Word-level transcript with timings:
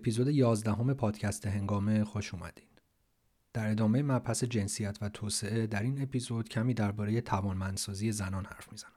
اپیزود 0.00 0.28
11 0.28 0.72
همه 0.72 0.94
پادکست 0.94 1.46
هنگامه 1.46 2.04
خوش 2.04 2.34
اومدین. 2.34 2.68
در 3.52 3.70
ادامه 3.70 4.02
مبحث 4.02 4.44
جنسیت 4.44 4.98
و 5.00 5.08
توسعه 5.08 5.66
در 5.66 5.82
این 5.82 6.02
اپیزود 6.02 6.48
کمی 6.48 6.74
درباره 6.74 7.20
توانمندسازی 7.20 8.12
زنان 8.12 8.44
حرف 8.44 8.72
می‌زنم. 8.72 8.90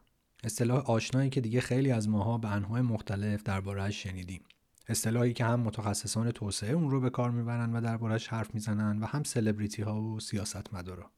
اصطلاح 0.43 0.77
آشنایی 0.77 1.29
که 1.29 1.41
دیگه 1.41 1.61
خیلی 1.61 1.91
از 1.91 2.09
ماها 2.09 2.37
به 2.37 2.51
انواع 2.51 2.81
مختلف 2.81 3.43
دربارهش 3.43 4.03
شنیدیم. 4.03 4.41
اصطلاحی 4.87 5.33
که 5.33 5.45
هم 5.45 5.59
متخصصان 5.59 6.31
توسعه 6.31 6.73
اون 6.73 6.91
رو 6.91 7.01
به 7.01 7.09
کار 7.09 7.31
می‌برن 7.31 7.73
و 7.75 7.81
دربارهش 7.81 8.27
حرف 8.27 8.53
می‌زنن 8.53 8.99
و 8.99 9.05
هم 9.05 9.23
سلبریتی 9.23 9.81
ها 9.81 10.01
و 10.01 10.19
سیاستمدارا. 10.19 11.11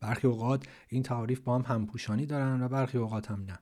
برخی 0.00 0.26
اوقات 0.26 0.66
این 0.88 1.02
تعاریف 1.02 1.40
با 1.40 1.58
هم 1.58 1.74
همپوشانی 1.74 2.26
دارن 2.26 2.62
و 2.62 2.68
برخی 2.68 2.98
اوقات 2.98 3.30
هم 3.30 3.44
نه. 3.44 3.58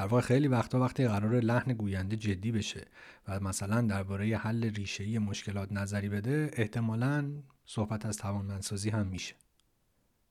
در 0.00 0.06
واقع 0.06 0.22
خیلی 0.22 0.48
وقتا 0.48 0.80
وقتی 0.80 1.08
قرار 1.08 1.40
لحن 1.40 1.72
گوینده 1.72 2.16
جدی 2.16 2.52
بشه 2.52 2.86
و 3.28 3.40
مثلا 3.40 3.80
درباره 3.80 4.36
حل 4.36 4.64
ریشه‌ای 4.64 5.18
مشکلات 5.18 5.72
نظری 5.72 6.08
بده 6.08 6.50
احتمالا 6.52 7.32
صحبت 7.66 8.06
از 8.06 8.16
توانمندسازی 8.16 8.90
هم 8.90 9.06
میشه. 9.06 9.34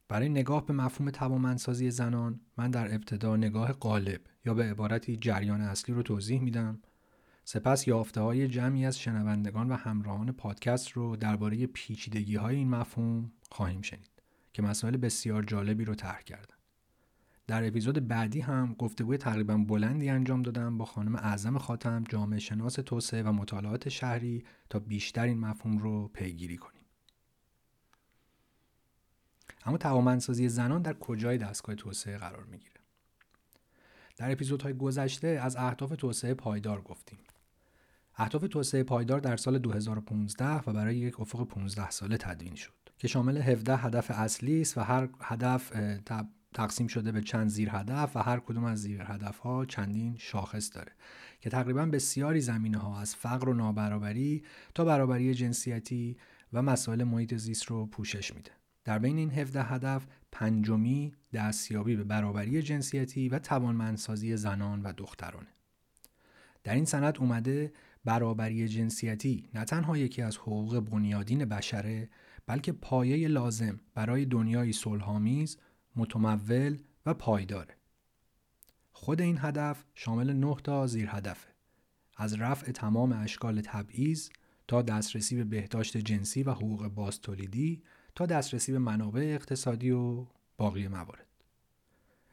برای 0.08 0.30
نگاه 0.30 0.66
به 0.66 0.74
مفهوم 0.74 1.12
توانمندسازی 1.12 1.92
زنان 1.92 2.40
من 2.58 2.72
در 2.72 2.96
ابتدا 2.96 3.36
نگاه 3.36 3.72
قالب 3.72 4.22
یا 4.46 4.54
به 4.54 4.64
عبارتی 4.64 5.18
جریان 5.18 5.62
اصلی 5.62 5.96
رو 5.96 6.04
توضیح 6.04 6.42
میدم. 6.42 6.80
سپس 7.44 7.88
یافته 7.88 8.22
های 8.22 8.48
جمعی 8.48 8.86
از 8.86 9.00
شنوندگان 9.00 9.72
و 9.72 9.76
همراهان 9.76 10.32
پادکست 10.32 10.92
رو 10.92 11.16
درباره 11.16 11.68
پیچیدگی 11.68 12.36
های 12.36 12.56
این 12.56 12.70
مفهوم 12.70 13.32
خواهیم 13.52 13.82
شنید 13.82 14.22
که 14.54 14.62
مسائل 14.62 14.98
بسیار 14.98 15.44
جالبی 15.44 15.86
رو 15.86 15.96
طرح 15.96 16.22
کردم 16.22 16.59
در 17.50 17.68
اپیزود 17.68 18.08
بعدی 18.08 18.40
هم 18.40 18.76
گفتگوی 18.80 19.18
تقریبا 19.18 19.58
بلندی 19.58 20.10
انجام 20.10 20.42
دادم 20.42 20.78
با 20.78 20.86
خانم 20.86 21.16
اعظم 21.16 21.58
خاتم 21.58 22.04
جامعه 22.10 22.40
شناس 22.40 22.74
توسعه 22.74 23.24
و 23.24 23.32
مطالعات 23.32 23.90
شهری 23.90 24.44
تا 24.70 24.80
بیشتر 24.80 25.26
این 25.26 25.40
مفهوم 25.40 25.78
رو 25.78 26.08
پیگیری 26.08 26.58
کنیم. 26.58 26.86
اما 29.66 29.78
توانمندسازی 29.78 30.50
زنان 30.50 30.82
در 30.82 30.94
کجای 30.94 31.38
دستگاه 31.38 31.76
توسعه 31.76 32.18
قرار 32.18 32.44
می‌گیره؟ 32.44 32.74
در 34.18 34.32
اپیزودهای 34.32 34.74
گذشته 34.74 35.28
از 35.28 35.56
اهداف 35.56 35.90
توسعه 35.90 36.34
پایدار 36.34 36.82
گفتیم. 36.82 37.20
اهداف 38.16 38.46
توسعه 38.48 38.84
پایدار 38.84 39.20
در 39.20 39.38
سال 39.38 39.60
2015 39.60 40.46
و 40.46 40.74
برای 40.74 40.98
یک 40.98 41.20
افق 41.20 41.48
15 41.48 41.90
ساله 41.90 42.18
تدوین 42.18 42.56
شد 42.56 42.74
که 42.98 43.08
شامل 43.08 43.38
17 43.38 43.78
هدف 43.78 44.12
اصلی 44.12 44.62
است 44.62 44.78
و 44.78 44.82
هر 44.82 45.10
هدف 45.22 45.72
تقسیم 46.54 46.88
شده 46.88 47.12
به 47.12 47.22
چند 47.22 47.50
زیر 47.50 47.70
هدف 47.70 48.16
و 48.16 48.20
هر 48.20 48.40
کدوم 48.40 48.64
از 48.64 48.82
زیر 48.82 49.02
هدف 49.02 49.38
ها 49.38 49.66
چندین 49.66 50.16
شاخص 50.18 50.76
داره 50.76 50.92
که 51.40 51.50
تقریبا 51.50 51.86
بسیاری 51.86 52.42
زمینه 52.42 52.78
ها 52.78 53.00
از 53.02 53.16
فقر 53.16 53.50
و 53.50 53.54
نابرابری 53.54 54.44
تا 54.76 54.86
برابری 54.86 55.34
جنسیتی 55.34 56.18
و 56.54 56.62
مسائل 56.62 57.04
محیط 57.04 57.36
زیست 57.36 57.66
رو 57.66 57.86
پوشش 57.86 58.36
میده. 58.36 58.52
در 58.86 59.00
بین 59.00 59.18
این 59.18 59.32
17 59.32 59.64
هدف 59.64 60.08
پنجمی 60.32 61.14
دستیابی 61.34 61.96
به 61.96 62.04
برابری 62.04 62.62
جنسیتی 62.62 63.30
و 63.30 63.40
توانمندسازی 63.40 64.38
زنان 64.38 64.82
و 64.82 64.94
دخترانه. 64.98 65.48
در 66.64 66.76
این 66.76 66.86
سند 66.86 67.18
اومده 67.18 67.74
برابری 68.06 68.68
جنسیتی 68.68 69.50
نه 69.54 69.66
تنها 69.66 69.98
یکی 69.98 70.22
از 70.22 70.38
حقوق 70.38 70.80
بنیادین 70.80 71.46
بشره 71.46 72.10
بلکه 72.48 72.72
پایه 72.72 73.28
لازم 73.28 73.80
برای 73.96 74.26
دنیای 74.26 74.74
صلحآمیز 74.74 75.58
متمول 76.00 76.78
و 77.06 77.14
پایداره. 77.14 77.76
خود 78.92 79.22
این 79.22 79.38
هدف 79.42 79.84
شامل 79.96 80.34
9 80.34 80.56
تا 80.64 80.88
زیر 80.88 81.10
هدفه. 81.12 81.50
از 82.18 82.34
رفع 82.34 82.72
تمام 82.72 83.14
اشکال 83.14 83.62
تبعیض 83.62 84.30
تا 84.68 84.82
دسترسی 84.82 85.36
به 85.36 85.44
بهداشت 85.44 85.98
جنسی 85.98 86.44
و 86.44 86.52
حقوق 86.52 86.88
بازتولیدی 86.88 87.84
تا 88.16 88.26
دسترسی 88.26 88.72
به 88.72 88.80
منابع 88.80 89.22
اقتصادی 89.22 89.92
و 89.92 90.26
باقی 90.58 90.88
موارد. 90.88 91.28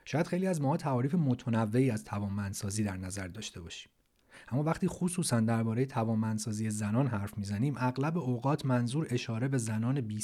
شاید 0.04 0.26
خیلی 0.26 0.46
از 0.46 0.60
ما 0.60 0.76
تعاریف 0.76 1.14
متنوعی 1.14 1.90
از 1.90 2.04
توانمندسازی 2.04 2.84
در 2.84 2.96
نظر 2.96 3.28
داشته 3.28 3.60
باشیم. 3.60 3.90
اما 4.48 4.62
وقتی 4.62 4.88
خصوصا 4.88 5.40
درباره 5.40 5.86
توانمندسازی 5.86 6.70
زنان 6.70 7.06
حرف 7.06 7.38
می‌زنیم 7.38 7.74
اغلب 7.78 8.18
اوقات 8.18 8.66
منظور 8.66 9.06
اشاره 9.10 9.48
به 9.48 9.58
زنان 9.58 10.00
بی 10.00 10.20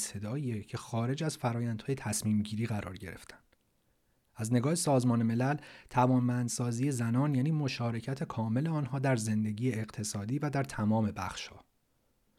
که 0.67 0.77
خارج 0.77 1.23
از 1.23 1.37
فرایندهای 1.37 1.95
تصمیم 1.95 2.41
گیری 2.41 2.65
قرار 2.65 2.97
گرفتن. 2.97 3.37
از 4.35 4.53
نگاه 4.53 4.75
سازمان 4.75 5.23
ملل 5.23 5.57
توانمندسازی 5.89 6.91
زنان 6.91 7.35
یعنی 7.35 7.51
مشارکت 7.51 8.23
کامل 8.23 8.67
آنها 8.67 8.99
در 8.99 9.15
زندگی 9.15 9.71
اقتصادی 9.71 10.39
و 10.39 10.49
در 10.49 10.63
تمام 10.63 11.11
بخشها. 11.11 11.59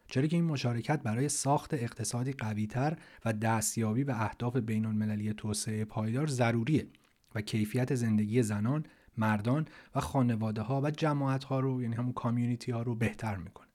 چرا 0.07 0.27
که 0.27 0.35
این 0.35 0.45
مشارکت 0.45 1.01
برای 1.03 1.29
ساخت 1.29 1.73
اقتصادی 1.73 2.31
قویتر 2.33 2.97
و 3.25 3.33
دستیابی 3.33 4.03
به 4.03 4.23
اهداف 4.23 4.57
بین 4.57 4.85
المللی 4.85 5.33
توسعه 5.33 5.85
پایدار 5.85 6.27
ضروریه 6.27 6.87
و 7.35 7.41
کیفیت 7.41 7.95
زندگی 7.95 8.43
زنان 8.43 8.85
مردان 9.17 9.65
و 9.95 9.99
خانواده 9.99 10.61
ها 10.61 10.81
و 10.81 10.91
جماعت 10.91 11.43
ها 11.43 11.59
رو 11.59 11.81
یعنی 11.81 11.95
همون 11.95 12.13
کامیونیتی 12.13 12.71
ها 12.71 12.81
رو 12.81 12.95
بهتر 12.95 13.35
می‌کنه 13.35 13.67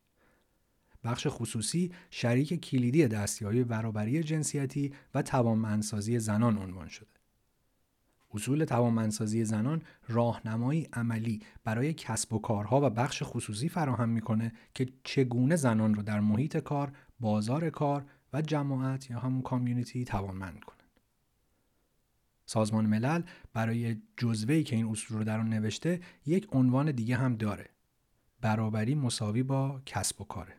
بخش 1.05 1.27
خصوصی 1.31 1.93
شریک 2.11 2.55
کلیدی 2.55 3.09
دستیابی 3.09 3.65
برابری 3.65 4.23
جنسیتی 4.23 4.93
و 5.15 5.23
توانمندسازی 5.23 6.19
زنان 6.19 6.59
عنوان 6.59 6.89
شده 6.89 7.20
اصول 8.35 8.65
توانمندسازی 8.65 9.45
زنان 9.45 9.83
راهنمایی 10.09 10.89
عملی 10.93 11.41
برای 11.65 11.95
کسب 11.95 12.33
و 12.33 12.39
کارها 12.39 12.81
و 12.87 12.91
بخش 12.91 13.23
خصوصی 13.27 13.69
فراهم 13.69 14.09
می‌کنه 14.09 14.53
که 14.75 14.87
چگونه 15.05 15.57
زنان 15.57 15.95
رو 15.95 16.03
در 16.03 16.21
محیط 16.21 16.57
کار، 16.57 16.93
بازار 17.21 17.71
کار 17.71 18.05
و 18.33 18.43
جماعت 18.43 19.11
یا 19.11 19.19
همون 19.19 19.43
کامیونیتی 19.43 20.05
توانمند 20.05 20.61
کنه. 20.65 20.77
سازمان 22.47 22.87
ملل 22.87 23.23
برای 23.53 23.97
جزوه‌ای 24.17 24.65
که 24.65 24.77
این 24.77 24.87
اصول 24.87 25.19
رو 25.19 25.25
در 25.25 25.41
آن 25.41 25.49
نوشته 25.49 26.01
یک 26.27 26.49
عنوان 26.53 26.91
دیگه 26.91 27.17
هم 27.17 27.37
داره 27.37 27.69
برابری 28.41 28.95
مساوی 28.95 29.43
با 29.43 29.83
کسب 29.87 30.21
و 30.21 30.25
کاره 30.25 30.57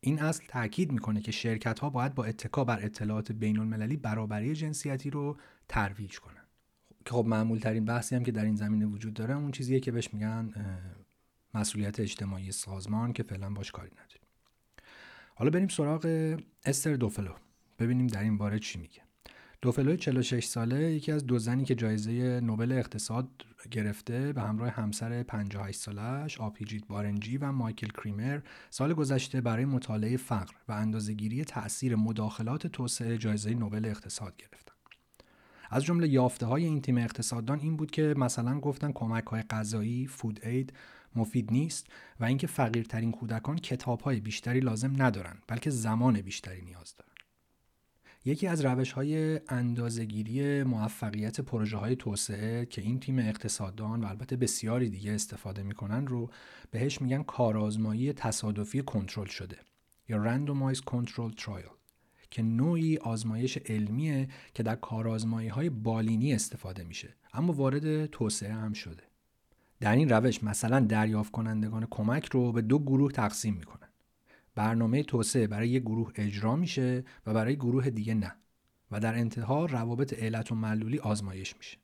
این 0.00 0.22
اصل 0.22 0.44
تاکید 0.48 0.92
می‌کنه 0.92 1.20
که 1.20 1.32
شرکت 1.32 1.78
ها 1.78 1.90
باید 1.90 2.14
با 2.14 2.24
اتکا 2.24 2.64
بر 2.64 2.84
اطلاعات 2.84 3.32
بین 3.32 3.58
المللی 3.58 3.96
برابری 3.96 4.54
جنسیتی 4.54 5.10
رو 5.10 5.36
ترویج 5.68 6.18
کنن 6.18 6.35
که 7.06 7.12
خب 7.12 7.26
معمول 7.26 7.58
ترین 7.58 7.84
بحثی 7.84 8.16
هم 8.16 8.24
که 8.24 8.32
در 8.32 8.44
این 8.44 8.56
زمینه 8.56 8.86
وجود 8.86 9.14
داره 9.14 9.36
اون 9.36 9.50
چیزیه 9.50 9.80
که 9.80 9.92
بهش 9.92 10.14
میگن 10.14 10.52
مسئولیت 11.54 12.00
اجتماعی 12.00 12.52
سازمان 12.52 13.12
که 13.12 13.22
فعلا 13.22 13.50
باش 13.50 13.72
کاری 13.72 13.90
نداریم. 13.90 14.28
حالا 15.34 15.50
بریم 15.50 15.68
سراغ 15.68 16.36
استر 16.64 16.96
دوفلو. 16.96 17.32
ببینیم 17.78 18.06
در 18.06 18.22
این 18.22 18.38
باره 18.38 18.58
چی 18.58 18.78
میگه. 18.78 19.00
دوفلوی 19.62 19.96
46 19.96 20.44
ساله 20.44 20.92
یکی 20.92 21.12
از 21.12 21.26
دو 21.26 21.38
زنی 21.38 21.64
که 21.64 21.74
جایزه 21.74 22.40
نوبل 22.40 22.72
اقتصاد 22.72 23.28
گرفته 23.70 24.32
به 24.32 24.40
همراه 24.40 24.70
همسر 24.70 25.22
58 25.22 25.80
سالش 25.80 26.40
آپیجیت 26.40 26.86
بارنجی 26.86 27.38
و 27.38 27.52
مایکل 27.52 27.88
کریمر 27.88 28.40
سال 28.70 28.94
گذشته 28.94 29.40
برای 29.40 29.64
مطالعه 29.64 30.16
فقر 30.16 30.54
و 30.68 30.72
اندازهگیری 30.72 31.44
تأثیر 31.44 31.96
مداخلات 31.96 32.66
توسعه 32.66 33.18
جایزه 33.18 33.54
نوبل 33.54 33.84
اقتصاد 33.84 34.36
گرفتن. 34.36 34.75
از 35.70 35.84
جمله 35.84 36.08
یافته 36.08 36.46
های 36.46 36.64
این 36.64 36.80
تیم 36.80 36.98
اقتصاددان 36.98 37.60
این 37.60 37.76
بود 37.76 37.90
که 37.90 38.14
مثلا 38.16 38.60
گفتن 38.60 38.92
کمک 38.92 39.24
های 39.24 39.42
غذایی 39.42 40.06
فود 40.06 40.46
اید 40.46 40.72
مفید 41.16 41.52
نیست 41.52 41.86
و 42.20 42.24
اینکه 42.24 42.46
فقیرترین 42.46 43.12
کودکان 43.12 43.58
کتاب 43.58 44.00
های 44.00 44.20
بیشتری 44.20 44.60
لازم 44.60 45.02
ندارن 45.02 45.36
بلکه 45.46 45.70
زمان 45.70 46.20
بیشتری 46.20 46.62
نیاز 46.62 46.94
دارن. 46.96 47.12
یکی 48.24 48.46
از 48.46 48.64
روش 48.64 48.92
های 48.92 49.40
اندازگیری 49.48 50.62
موفقیت 50.62 51.40
پروژه 51.40 51.76
های 51.76 51.96
توسعه 51.96 52.66
که 52.66 52.82
این 52.82 53.00
تیم 53.00 53.18
اقتصاددان 53.18 54.04
و 54.04 54.06
البته 54.06 54.36
بسیاری 54.36 54.90
دیگه 54.90 55.12
استفاده 55.12 55.62
می‌کنن 55.62 56.06
رو 56.06 56.30
بهش 56.70 57.00
میگن 57.00 57.22
کارآزمایی 57.22 58.12
تصادفی 58.12 58.82
کنترل 58.82 59.26
شده 59.26 59.58
یا 60.08 60.24
Randomized 60.24 60.82
Control 60.90 61.42
Trial 61.42 61.75
که 62.30 62.42
نوعی 62.42 62.96
آزمایش 62.96 63.58
علمیه 63.58 64.28
که 64.54 64.62
در 64.62 64.74
کارآزمایی 64.74 65.48
های 65.48 65.70
بالینی 65.70 66.34
استفاده 66.34 66.84
میشه. 66.84 67.14
اما 67.32 67.52
وارد 67.52 68.06
توسعه 68.06 68.52
هم 68.52 68.72
شده. 68.72 69.02
در 69.80 69.96
این 69.96 70.08
روش 70.08 70.44
مثلا 70.44 70.80
دریافت 70.80 71.32
کنندگان 71.32 71.86
کمک 71.90 72.28
رو 72.32 72.52
به 72.52 72.62
دو 72.62 72.78
گروه 72.78 73.12
تقسیم 73.12 73.54
می‌کنن. 73.54 73.88
برنامه 74.54 75.02
توسعه 75.02 75.46
برای 75.46 75.68
یک 75.68 75.82
گروه 75.82 76.12
اجرا 76.14 76.56
میشه 76.56 77.04
و 77.26 77.34
برای 77.34 77.56
گروه 77.56 77.90
دیگه 77.90 78.14
نه. 78.14 78.32
و 78.90 79.00
در 79.00 79.14
انتها 79.14 79.66
روابط 79.66 80.14
علت 80.14 80.52
و 80.52 80.54
معلولی 80.54 80.98
آزمایش 80.98 81.56
میشه. 81.56 81.78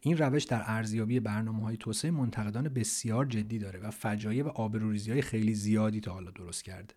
این 0.00 0.18
روش 0.18 0.44
در 0.44 0.62
ارزیابی 0.66 1.20
برنامه 1.20 1.62
های 1.62 1.76
توسعه 1.76 2.10
منتقدان 2.10 2.68
بسیار 2.68 3.26
جدی 3.26 3.58
داره 3.58 3.80
و 3.80 3.90
فجایع 3.90 4.44
و 4.44 4.48
آبروریزی 4.48 5.10
های 5.10 5.22
خیلی 5.22 5.54
زیادی 5.54 6.00
تا 6.00 6.12
حالا 6.12 6.30
درست 6.30 6.64
کرده. 6.64 6.94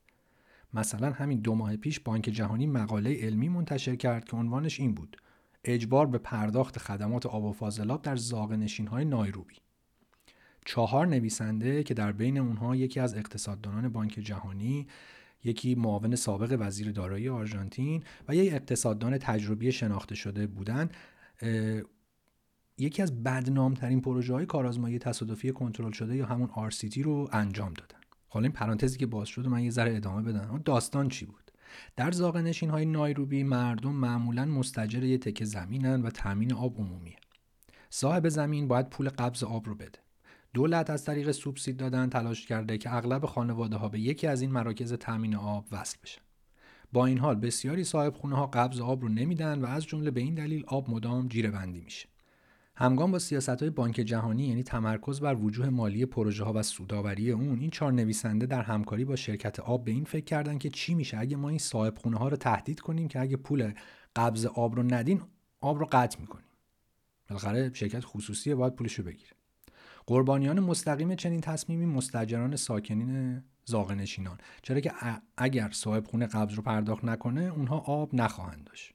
مثلا 0.73 1.11
همین 1.11 1.39
دو 1.39 1.55
ماه 1.55 1.75
پیش 1.75 1.99
بانک 1.99 2.23
جهانی 2.23 2.67
مقاله 2.67 3.21
علمی 3.21 3.49
منتشر 3.49 3.95
کرد 3.95 4.25
که 4.25 4.37
عنوانش 4.37 4.79
این 4.79 4.93
بود 4.93 5.17
اجبار 5.63 6.05
به 6.05 6.17
پرداخت 6.17 6.77
خدمات 6.77 7.25
آب 7.25 7.43
و 7.43 7.51
فاضلاب 7.51 8.01
در 8.01 8.15
زاغ 8.15 8.67
های 8.89 9.05
نایروبی. 9.05 9.55
چهار 10.65 11.07
نویسنده 11.07 11.83
که 11.83 11.93
در 11.93 12.11
بین 12.11 12.37
اونها 12.37 12.75
یکی 12.75 12.99
از 12.99 13.15
اقتصاددانان 13.15 13.89
بانک 13.89 14.11
جهانی 14.11 14.87
یکی 15.43 15.75
معاون 15.75 16.15
سابق 16.15 16.57
وزیر 16.59 16.91
دارایی 16.91 17.29
آرژانتین 17.29 18.03
و 18.27 18.35
یک 18.35 18.53
اقتصاددان 18.53 19.17
تجربی 19.17 19.71
شناخته 19.71 20.15
شده 20.15 20.47
بودند 20.47 20.93
یکی 22.77 23.01
از 23.01 23.23
بدنامترین 23.23 24.01
پروژه 24.01 24.33
های 24.33 24.45
کارآزمایی 24.45 24.99
تصادفی 24.99 25.51
کنترل 25.51 25.91
شده 25.91 26.15
یا 26.15 26.25
همون 26.25 26.49
RCT 26.69 26.97
رو 26.97 27.29
انجام 27.31 27.73
دادن. 27.73 28.02
حالا 28.33 28.43
این 28.43 28.51
پرانتزی 28.51 28.97
که 28.97 29.05
باز 29.05 29.27
شد 29.27 29.47
من 29.47 29.63
یه 29.63 29.69
ذره 29.69 29.95
ادامه 29.95 30.21
بدم. 30.21 30.61
داستان 30.65 31.09
چی 31.09 31.25
بود؟ 31.25 31.51
در 31.95 32.11
زاغ 32.11 32.37
نشین 32.37 32.69
های 32.69 32.85
نایروبی 32.85 33.43
مردم 33.43 33.91
معمولا 33.91 34.45
مستجر 34.45 35.03
یه 35.03 35.17
تکه 35.17 35.45
زمینن 35.45 36.01
و 36.01 36.09
تامین 36.09 36.53
آب 36.53 36.77
عمومیه. 36.77 37.15
صاحب 37.89 38.29
زمین 38.29 38.67
باید 38.67 38.89
پول 38.89 39.09
قبض 39.09 39.43
آب 39.43 39.67
رو 39.67 39.75
بده. 39.75 39.99
دولت 40.53 40.89
از 40.89 41.05
طریق 41.05 41.31
سوبسید 41.31 41.77
دادن 41.77 42.09
تلاش 42.09 42.45
کرده 42.45 42.77
که 42.77 42.93
اغلب 42.93 43.25
خانواده 43.25 43.75
ها 43.75 43.89
به 43.89 43.99
یکی 43.99 44.27
از 44.27 44.41
این 44.41 44.51
مراکز 44.51 44.93
تامین 44.93 45.35
آب 45.35 45.67
وصل 45.71 45.97
بشن. 46.03 46.21
با 46.93 47.05
این 47.05 47.17
حال 47.17 47.35
بسیاری 47.35 47.83
صاحب 47.83 48.13
خونه 48.13 48.35
ها 48.35 48.47
قبض 48.47 48.79
آب 48.79 49.01
رو 49.01 49.09
نمیدن 49.09 49.61
و 49.61 49.65
از 49.65 49.85
جمله 49.85 50.11
به 50.11 50.21
این 50.21 50.33
دلیل 50.33 50.63
آب 50.67 50.89
مدام 50.89 51.27
جیره 51.27 51.51
بندی 51.51 51.81
میشه. 51.81 52.12
همگام 52.75 53.11
با 53.11 53.19
سیاست 53.19 53.63
بانک 53.63 53.95
جهانی 53.95 54.43
یعنی 54.43 54.63
تمرکز 54.63 55.19
بر 55.19 55.35
وجوه 55.35 55.69
مالی 55.69 56.05
پروژه 56.05 56.43
ها 56.43 56.53
و 56.53 56.63
سوداوری 56.63 57.31
اون 57.31 57.59
این 57.59 57.69
چهار 57.69 57.91
نویسنده 57.91 58.45
در 58.45 58.61
همکاری 58.61 59.05
با 59.05 59.15
شرکت 59.15 59.59
آب 59.59 59.83
به 59.83 59.91
این 59.91 60.03
فکر 60.03 60.25
کردن 60.25 60.57
که 60.57 60.69
چی 60.69 60.93
میشه؟ 60.93 61.17
اگه 61.17 61.37
ما 61.37 61.49
این 61.49 61.57
صاحب 61.57 61.97
خونه 61.97 62.17
ها 62.17 62.27
رو 62.27 62.37
تهدید 62.37 62.79
کنیم 62.79 63.07
که 63.07 63.19
اگه 63.19 63.37
پول 63.37 63.73
قبض 64.15 64.45
آب 64.45 64.75
رو 64.75 64.83
ندین 64.83 65.21
آب 65.61 65.79
رو 65.79 65.87
قطع 65.91 66.19
می‌کنیم. 66.19 66.45
بالاخره 67.29 67.71
شرکت 67.73 68.05
خصوصی 68.05 68.53
باید 68.53 68.75
پولش 68.75 68.93
رو 68.93 69.03
بگیره. 69.03 69.31
قربانیان 70.05 70.59
مستقیم 70.59 71.15
چنین 71.15 71.41
تصمیمی 71.41 71.85
مستجران 71.85 72.55
ساکنین 72.55 73.43
زاغنشینان 73.65 74.37
چرا 74.61 74.79
که 74.79 74.91
اگر 75.37 75.69
صاحب 75.71 76.07
خونه 76.07 76.25
قبض 76.27 76.53
رو 76.53 76.63
پرداخت 76.63 77.05
نکنه 77.05 77.41
اونها 77.41 77.77
آب 77.77 78.15
نخواهند 78.15 78.63
داشت. 78.63 78.93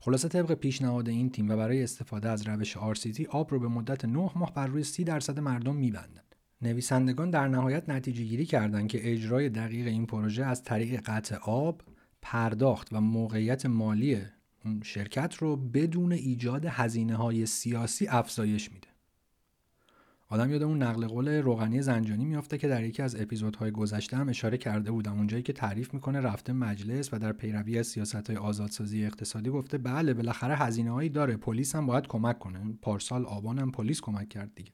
خلاصه 0.00 0.28
طبق 0.28 0.54
پیشنهاد 0.54 1.08
این 1.08 1.30
تیم 1.30 1.50
و 1.50 1.56
برای 1.56 1.82
استفاده 1.82 2.28
از 2.28 2.48
روش 2.48 2.76
RCT 2.76 3.26
آب 3.28 3.50
رو 3.50 3.60
به 3.60 3.68
مدت 3.68 4.04
9 4.04 4.30
ماه 4.36 4.54
بر 4.54 4.66
روی 4.66 4.84
30 4.84 5.04
درصد 5.04 5.40
مردم 5.40 5.76
میبندند. 5.76 6.34
نویسندگان 6.62 7.30
در 7.30 7.48
نهایت 7.48 7.88
نتیجه 7.88 8.24
گیری 8.24 8.46
کردند 8.46 8.88
که 8.88 9.12
اجرای 9.12 9.48
دقیق 9.48 9.86
این 9.86 10.06
پروژه 10.06 10.44
از 10.44 10.62
طریق 10.62 11.00
قطع 11.00 11.36
آب، 11.36 11.82
پرداخت 12.22 12.88
و 12.92 13.00
موقعیت 13.00 13.66
مالی 13.66 14.18
اون 14.64 14.80
شرکت 14.84 15.34
رو 15.34 15.56
بدون 15.56 16.12
ایجاد 16.12 16.64
هزینه 16.64 17.16
های 17.16 17.46
سیاسی 17.46 18.06
افزایش 18.08 18.72
میده. 18.72 18.88
آدم 20.30 20.50
یاد 20.50 20.62
اون 20.62 20.82
نقل 20.82 21.06
قول 21.06 21.28
روغنی 21.28 21.82
زنجانی 21.82 22.24
میافته 22.24 22.58
که 22.58 22.68
در 22.68 22.84
یکی 22.84 23.02
از 23.02 23.20
اپیزودهای 23.20 23.70
گذشته 23.70 24.16
هم 24.16 24.28
اشاره 24.28 24.58
کرده 24.58 24.90
بودم. 24.90 25.12
اونجایی 25.12 25.42
که 25.42 25.52
تعریف 25.52 25.94
می‌کنه 25.94 26.20
رفته 26.20 26.52
مجلس 26.52 27.12
و 27.12 27.18
در 27.18 27.32
پیروی 27.32 27.78
از 27.78 27.86
سیاست 27.86 28.30
های 28.30 28.36
آزادسازی 28.36 29.04
اقتصادی 29.04 29.50
گفته 29.50 29.78
بله 29.78 30.14
بالاخره 30.14 30.56
هزینه 30.56 30.90
هایی 30.90 31.08
داره 31.08 31.36
پلیس 31.36 31.74
هم 31.74 31.86
باید 31.86 32.06
کمک 32.06 32.38
کنه. 32.38 32.78
پارسال 32.82 33.24
آبان 33.26 33.58
هم 33.58 33.72
پلیس 33.72 34.00
کمک 34.00 34.28
کرد 34.28 34.54
دیگه. 34.54 34.72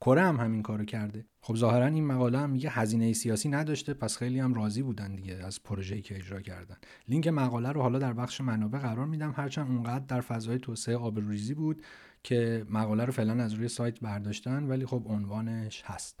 کره 0.00 0.22
هم 0.22 0.36
همین 0.36 0.62
کارو 0.62 0.84
کرده. 0.84 1.26
خب 1.40 1.56
ظاهرا 1.56 1.86
این 1.86 2.06
مقاله 2.06 2.38
هم 2.38 2.50
میگه 2.50 2.70
هزینه 2.70 3.12
سیاسی 3.12 3.48
نداشته 3.48 3.94
پس 3.94 4.16
خیلی 4.16 4.40
هم 4.40 4.54
راضی 4.54 4.82
بودن 4.82 5.14
دیگه 5.14 5.34
از 5.34 5.62
پروژه‌ای 5.62 6.02
که 6.02 6.16
اجرا 6.16 6.40
کردن. 6.40 6.76
لینک 7.08 7.28
مقاله 7.28 7.72
رو 7.72 7.82
حالا 7.82 7.98
در 7.98 8.12
بخش 8.12 8.40
منابع 8.40 8.78
قرار 8.78 9.06
میدم. 9.06 9.34
هرچند 9.36 9.70
اونقدر 9.70 10.04
در 10.04 10.20
فضای 10.20 10.58
توسعه 10.58 10.96
آبروریزی 10.96 11.54
بود 11.54 11.82
که 12.22 12.66
مقاله 12.70 13.04
رو 13.04 13.12
فعلا 13.12 13.44
از 13.44 13.52
روی 13.52 13.68
سایت 13.68 14.00
برداشتن 14.00 14.64
ولی 14.64 14.86
خب 14.86 15.02
عنوانش 15.06 15.82
هست. 15.86 16.20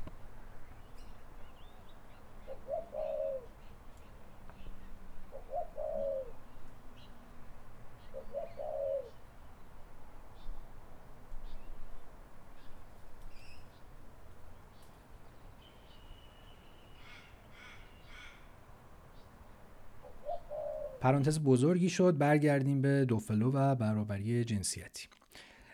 پرانتز 21.08 21.40
بزرگی 21.40 21.90
شد 21.90 22.18
برگردیم 22.18 22.82
به 22.82 23.04
دوفلو 23.04 23.52
و 23.52 23.74
برابری 23.74 24.44
جنسیتی 24.44 25.08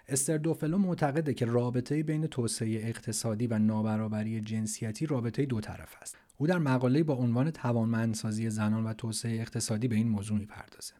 استر 0.08 0.36
دوفلو 0.36 0.78
معتقده 0.78 1.34
که 1.34 1.46
رابطه 1.46 2.02
بین 2.02 2.26
توسعه 2.26 2.88
اقتصادی 2.88 3.46
و 3.46 3.58
نابرابری 3.58 4.40
جنسیتی 4.40 5.06
رابطه 5.06 5.46
دو 5.46 5.60
طرف 5.60 5.96
است. 6.02 6.16
او 6.36 6.46
در 6.46 6.58
مقاله 6.58 7.02
با 7.02 7.14
عنوان 7.14 7.50
توانمندسازی 7.50 8.50
زنان 8.50 8.84
و 8.84 8.92
توسعه 8.92 9.40
اقتصادی 9.40 9.88
به 9.88 9.96
این 9.96 10.08
موضوع 10.08 10.38
می‌پردازه. 10.38 10.94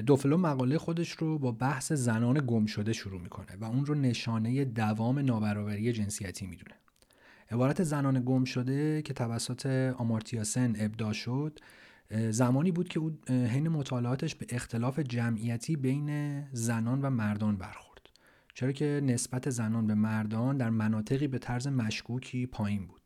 دوفلو 0.00 0.36
مقاله 0.36 0.78
خودش 0.78 1.10
رو 1.10 1.38
با 1.38 1.52
بحث 1.52 1.92
زنان 1.92 2.44
گم 2.46 2.66
شده 2.66 2.92
شروع 2.92 3.20
می‌کنه 3.20 3.56
و 3.60 3.64
اون 3.64 3.86
رو 3.86 3.94
نشانه 3.94 4.64
دوام 4.64 5.18
نابرابری 5.18 5.92
جنسیتی 5.92 6.46
می‌دونه. 6.46 6.74
عبارت 7.50 7.82
زنان 7.82 8.22
گم 8.24 8.44
شده 8.44 9.02
که 9.02 9.14
توسط 9.14 9.66
آمارتیاسن 9.96 10.74
ابدا 10.78 11.12
شد 11.12 11.58
زمانی 12.30 12.72
بود 12.72 12.88
که 12.88 13.00
او 13.00 13.18
حین 13.28 13.68
مطالعاتش 13.68 14.34
به 14.34 14.46
اختلاف 14.48 14.98
جمعیتی 14.98 15.76
بین 15.76 16.40
زنان 16.52 17.02
و 17.02 17.10
مردان 17.10 17.56
برخورد. 17.56 18.00
چرا 18.54 18.72
که 18.72 19.00
نسبت 19.04 19.50
زنان 19.50 19.86
به 19.86 19.94
مردان 19.94 20.56
در 20.56 20.70
مناطقی 20.70 21.28
به 21.28 21.38
طرز 21.38 21.66
مشکوکی 21.66 22.46
پایین 22.46 22.86
بود. 22.86 23.00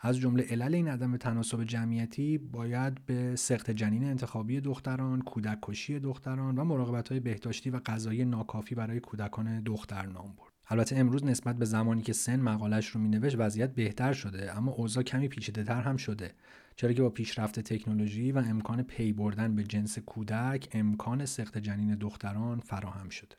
از 0.00 0.18
جمله 0.18 0.42
علل 0.50 0.74
این 0.74 0.88
عدم 0.88 1.16
تناسب 1.16 1.64
جمعیتی 1.64 2.38
باید 2.38 3.06
به 3.06 3.36
سخت 3.36 3.70
جنین 3.70 4.04
انتخابی 4.04 4.60
دختران، 4.60 5.22
کودک 5.22 5.58
کشی 5.62 5.98
دختران 5.98 6.58
و 6.58 6.64
مراقبت 6.64 7.08
های 7.08 7.20
بهداشتی 7.20 7.70
و 7.70 7.78
غذایی 7.78 8.24
ناکافی 8.24 8.74
برای 8.74 9.00
کودکان 9.00 9.60
دختر 9.60 10.06
نام 10.06 10.34
برد. 10.38 10.52
البته 10.68 10.96
امروز 10.96 11.24
نسبت 11.24 11.56
به 11.56 11.64
زمانی 11.64 12.02
که 12.02 12.12
سن 12.12 12.40
مقالش 12.40 12.86
رو 12.86 13.00
مینوشت 13.00 13.36
وضعیت 13.38 13.74
بهتر 13.74 14.12
شده 14.12 14.56
اما 14.56 14.72
اوضاع 14.72 15.02
کمی 15.02 15.28
پیچیده 15.28 15.74
هم 15.74 15.96
شده. 15.96 16.34
چرا 16.80 16.92
که 16.92 17.02
با 17.02 17.10
پیشرفت 17.10 17.60
تکنولوژی 17.60 18.32
و 18.32 18.38
امکان 18.38 18.82
پی 18.82 19.12
بردن 19.12 19.54
به 19.54 19.64
جنس 19.64 19.98
کودک 19.98 20.68
امکان 20.72 21.26
سخت 21.26 21.58
جنین 21.58 21.94
دختران 21.94 22.60
فراهم 22.60 23.08
شده. 23.08 23.36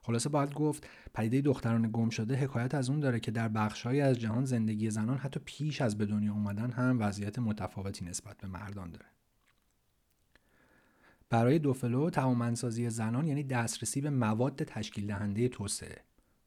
خلاصه 0.00 0.28
باید 0.28 0.54
گفت 0.54 0.86
پدیده 1.14 1.40
دختران 1.40 1.90
گم 1.92 2.10
شده 2.10 2.36
حکایت 2.36 2.74
از 2.74 2.90
اون 2.90 3.00
داره 3.00 3.20
که 3.20 3.30
در 3.30 3.48
بخشهایی 3.48 4.00
از 4.00 4.18
جهان 4.18 4.44
زندگی 4.44 4.90
زنان 4.90 5.18
حتی 5.18 5.40
پیش 5.44 5.80
از 5.80 5.98
به 5.98 6.06
دنیا 6.06 6.32
اومدن 6.32 6.70
هم 6.70 6.96
وضعیت 7.00 7.38
متفاوتی 7.38 8.04
نسبت 8.04 8.36
به 8.36 8.48
مردان 8.48 8.90
داره. 8.90 9.06
برای 11.30 11.58
دوفلو 11.58 12.10
توانمندسازی 12.10 12.90
زنان 12.90 13.26
یعنی 13.26 13.42
دسترسی 13.42 14.00
به 14.00 14.10
مواد 14.10 14.62
تشکیل 14.62 15.06
دهنده 15.06 15.48
توسعه. 15.48 16.00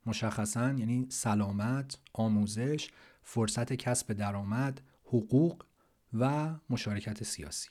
مشخصا 0.06 0.74
یعنی 0.74 1.06
سلامت، 1.10 1.98
آموزش، 2.13 2.89
فرصت 3.24 3.74
کسب 3.74 4.13
درآمد، 4.13 4.82
حقوق 5.04 5.63
و 6.19 6.55
مشارکت 6.69 7.24
سیاسی. 7.24 7.69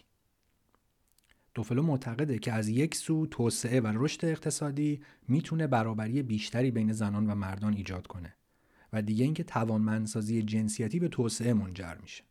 دوفلو 1.55 1.83
معتقده 1.83 2.39
که 2.39 2.53
از 2.53 2.69
یک 2.69 2.95
سو 2.95 3.27
توسعه 3.27 3.81
و 3.81 3.93
رشد 3.95 4.25
اقتصادی 4.25 5.01
می‌تونه 5.29 5.67
برابری 5.67 6.23
بیشتری 6.23 6.71
بین 6.71 6.93
زنان 6.93 7.31
و 7.31 7.35
مردان 7.35 7.75
ایجاد 7.75 8.07
کنه 8.07 8.35
و 8.93 9.03
دیگه 9.03 9.25
اینکه 9.25 9.45
توانمندسازی 9.45 10.43
جنسیتی 10.43 11.01
به 11.01 11.09
توسعه 11.09 11.53
منجر 11.53 11.95
میشه. 12.03 12.25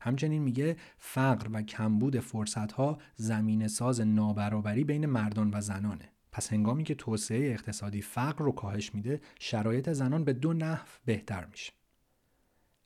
همچنین 0.00 0.42
میگه 0.42 0.76
فقر 0.98 1.48
و 1.52 1.62
کمبود 1.62 2.20
فرصتها 2.20 2.98
زمین 3.16 3.68
ساز 3.68 4.00
نابرابری 4.00 4.84
بین 4.84 5.06
مردان 5.06 5.50
و 5.54 5.60
زنانه. 5.60 6.08
پس 6.32 6.52
هنگامی 6.52 6.84
که 6.84 6.94
توسعه 6.94 7.52
اقتصادی 7.52 8.02
فقر 8.02 8.44
رو 8.44 8.52
کاهش 8.52 8.94
میده 8.94 9.20
شرایط 9.40 9.92
زنان 9.92 10.24
به 10.24 10.32
دو 10.32 10.52
نحو 10.52 10.86
بهتر 11.04 11.44
میشه. 11.44 11.72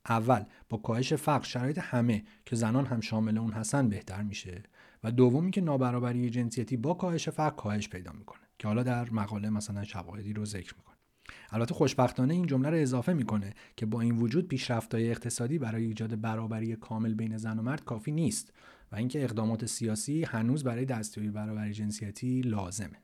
اول 0.08 0.44
با 0.68 0.78
کاهش 0.78 1.12
فقر 1.12 1.44
شرایط 1.44 1.78
همه 1.78 2.24
که 2.46 2.56
زنان 2.56 2.86
هم 2.86 3.00
شامل 3.00 3.38
اون 3.38 3.52
هستن 3.52 3.88
بهتر 3.88 4.22
میشه 4.22 4.62
و 5.04 5.12
دومی 5.12 5.50
که 5.50 5.60
نابرابری 5.60 6.30
جنسیتی 6.30 6.76
با 6.76 6.94
کاهش 6.94 7.28
فقر 7.28 7.56
کاهش 7.56 7.88
پیدا 7.88 8.12
می‌کنه 8.12 8.40
که 8.58 8.68
حالا 8.68 8.82
در 8.82 9.10
مقاله 9.10 9.50
مثلا 9.50 9.84
شواهدی 9.84 10.32
رو 10.32 10.44
ذکر 10.44 10.74
می‌کنه. 10.76 10.96
البته 11.50 11.74
خوشبختانه 11.74 12.34
این 12.34 12.46
جمله 12.46 12.70
رو 12.70 12.76
اضافه 12.76 13.12
می‌کنه 13.12 13.54
که 13.76 13.86
با 13.86 14.00
این 14.00 14.18
وجود 14.18 14.48
پیشرفت‌های 14.48 15.10
اقتصادی 15.10 15.58
برای 15.58 15.84
ایجاد 15.84 16.20
برابری 16.20 16.76
کامل 16.76 17.14
بین 17.14 17.36
زن 17.36 17.58
و 17.58 17.62
مرد 17.62 17.84
کافی 17.84 18.12
نیست 18.12 18.52
و 18.92 18.96
اینکه 18.96 19.24
اقدامات 19.24 19.66
سیاسی 19.66 20.24
هنوز 20.24 20.64
برای 20.64 20.84
دستیابی 20.84 21.30
برابری 21.30 21.72
جنسیتی 21.72 22.40
لازمه. 22.40 22.96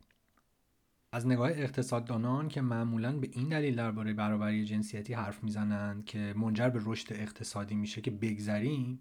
از 1.14 1.26
نگاه 1.26 1.50
اقتصاددانان 1.50 2.48
که 2.48 2.60
معمولا 2.60 3.12
به 3.12 3.28
این 3.32 3.48
دلیل 3.48 3.74
درباره 3.74 4.12
برابری 4.12 4.64
جنسیتی 4.64 5.14
حرف 5.14 5.44
می‌زنند 5.44 6.04
که 6.04 6.34
منجر 6.36 6.68
به 6.68 6.80
رشد 6.84 7.12
اقتصادی 7.12 7.74
میشه 7.74 8.00
که 8.00 8.10
بگذریم 8.10 9.00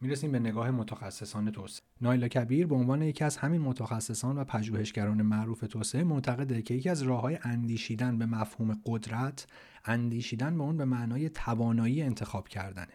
می‌رسیم 0.00 0.32
به 0.32 0.38
نگاه 0.38 0.70
متخصصان 0.70 1.50
توسعه. 1.50 1.86
نایلا 2.00 2.28
کبیر 2.28 2.66
به 2.66 2.74
عنوان 2.74 3.02
یکی 3.02 3.24
از 3.24 3.36
همین 3.36 3.60
متخصصان 3.60 4.38
و 4.38 4.44
پژوهشگران 4.44 5.22
معروف 5.22 5.60
توسعه 5.60 6.04
معتقده 6.04 6.62
که 6.62 6.74
یکی 6.74 6.88
از 6.88 7.02
راههای 7.02 7.38
اندیشیدن 7.42 8.18
به 8.18 8.26
مفهوم 8.26 8.80
قدرت 8.86 9.46
اندیشیدن 9.84 10.58
به 10.58 10.64
اون 10.64 10.76
به 10.76 10.84
معنای 10.84 11.28
توانایی 11.28 12.02
انتخاب 12.02 12.48
کردنه. 12.48 12.94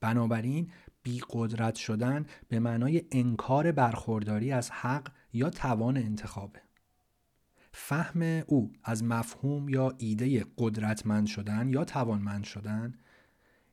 بنابراین 0.00 0.70
بی 1.02 1.20
قدرت 1.30 1.74
شدن 1.74 2.26
به 2.48 2.60
معنای 2.60 3.02
انکار 3.12 3.72
برخورداری 3.72 4.52
از 4.52 4.70
حق 4.70 5.08
یا 5.32 5.50
توان 5.50 5.96
انتخابه. 5.96 6.65
فهم 7.78 8.22
او 8.46 8.72
از 8.84 9.04
مفهوم 9.04 9.68
یا 9.68 9.94
ایده 9.98 10.44
قدرتمند 10.58 11.26
شدن 11.26 11.68
یا 11.68 11.84
توانمند 11.84 12.44
شدن 12.44 12.94